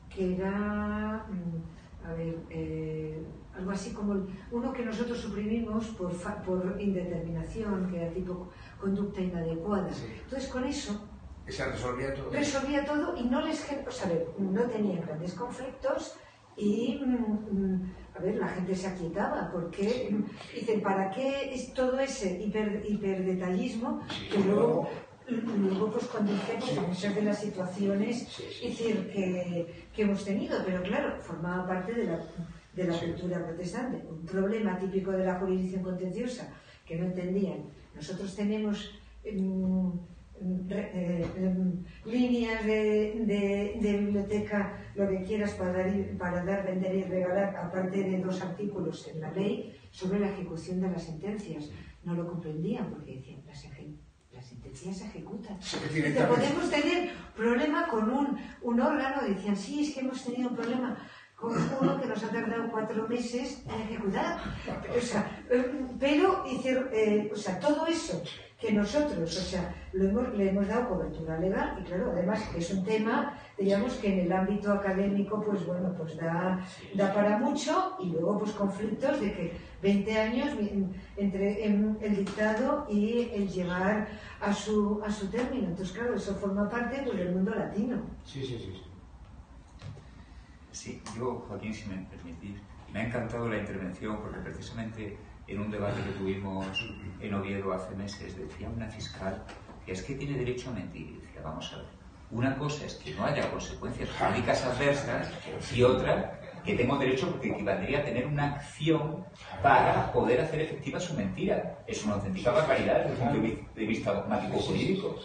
[0.10, 3.24] que era, mm, a ver, eh,
[3.56, 6.12] algo así como uno que nosotros suprimimos por,
[6.44, 9.92] por indeterminación, que era tipo conducta inadecuada.
[9.92, 10.06] Sí.
[10.24, 11.08] Entonces, con eso
[11.48, 12.30] se resolvía todo.
[12.30, 16.18] Resolvía todo y no les, o sea, no tenían grandes conflictos
[16.58, 20.16] y, mm, a ver, la gente se aquietaba, porque
[20.54, 24.02] dicen, ¿para qué es todo ese hiper, hiperdetallismo
[24.32, 24.90] que luego,
[25.28, 28.28] luego pues conduce pues, a muchas de las situaciones
[28.62, 30.60] decir, que, que, hemos tenido?
[30.66, 32.20] Pero claro, formaba parte de la,
[32.76, 34.06] de la cultura protestante.
[34.08, 36.54] Un problema típico de la jurisdicción contenciosa
[36.86, 37.64] que no entendían.
[37.96, 38.92] Nosotros tenemos...
[40.42, 46.96] eh, em, líneas de, de, de, biblioteca, lo que quieras para dar, para dar, vender
[46.96, 51.70] y regalar, aparte de dos artículos en la ley sobre la ejecución de las sentencias.
[52.04, 53.64] No lo comprendían porque decían, las,
[54.32, 55.60] las sentencias se ejecutan.
[56.28, 60.98] podemos tener problema con un, un órgano, decían, sí, es que hemos tenido un problema
[61.36, 64.40] con uno que nos ha tardado cuatro meses en ejecutar.
[64.96, 68.24] O sea, em, pero, eh, o sea, todo eso
[68.62, 72.72] que nosotros, o sea, lo hemos, le hemos dado cobertura legal y claro, además es
[72.72, 76.64] un tema, digamos que en el ámbito académico, pues bueno, pues da,
[76.94, 80.50] da para mucho y luego pues conflictos de que 20 años
[81.18, 84.08] entre el dictado y el llegar
[84.40, 85.70] a su, a su término.
[85.70, 88.00] Entonces, claro, eso forma parte pues, del mundo latino.
[88.24, 88.84] Sí, sí, sí.
[90.72, 92.58] Sí, yo, Joaquín, si me permitís,
[92.94, 95.18] me ha encantado la intervención porque precisamente
[95.52, 96.66] en un debate que tuvimos
[97.20, 99.44] en Oviedo hace meses, decía una fiscal
[99.86, 101.10] que es que tiene derecho a mentir.
[101.10, 101.88] Y decía, vamos a ver,
[102.32, 105.30] una cosa es que no haya consecuencias jurídicas adversas
[105.76, 109.26] y otra que tengo derecho porque equivaldría a tener una acción
[109.62, 111.80] para poder hacer efectiva su mentira.
[111.88, 115.16] Es una auténtica barbaridad desde el punto de vista dogmático jurídico.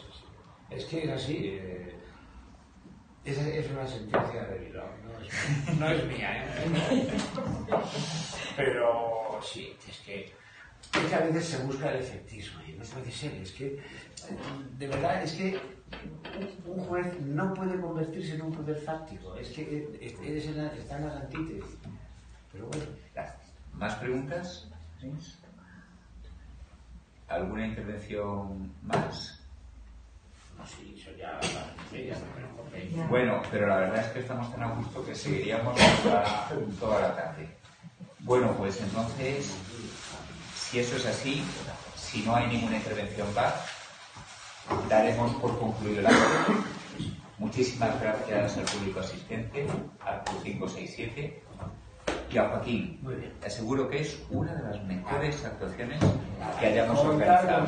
[0.71, 1.37] Es que es así.
[1.45, 1.95] Eh,
[3.25, 7.09] es, es, una sentencia de Bilbao, no es, no es mía, ¿eh?
[8.57, 13.11] Pero sí, es que, es que a veces se busca el efectismo y no puede
[13.11, 13.35] ser.
[13.35, 13.81] Es que,
[14.79, 15.59] de verdad, es que
[16.65, 19.37] un juez no puede convertirse en un poder fáctico.
[19.37, 19.89] Es que
[20.23, 21.65] eres en está en las antítesis.
[22.53, 22.85] Pero bueno.
[23.75, 24.69] ¿Más preguntas?
[27.29, 29.41] ¿Alguna intervención más?
[30.57, 31.39] No, sí, eso ya,
[33.09, 35.77] Bueno, pero la verdad es que estamos tan a gusto que seguiríamos
[36.79, 37.49] toda, la tarde.
[38.27, 39.55] Bueno, pues entonces,
[40.57, 41.45] si eso es así,
[41.95, 43.55] si no hay ninguna intervención más,
[44.89, 46.55] daremos por concluido el acto.
[47.39, 49.69] Muchísimas gracias al público asistente,
[50.01, 51.45] al 567
[52.33, 53.01] y a Joaquín.
[53.41, 56.01] Te aseguro que es una de las mejores actuaciones
[56.59, 57.65] que hayamos organizado.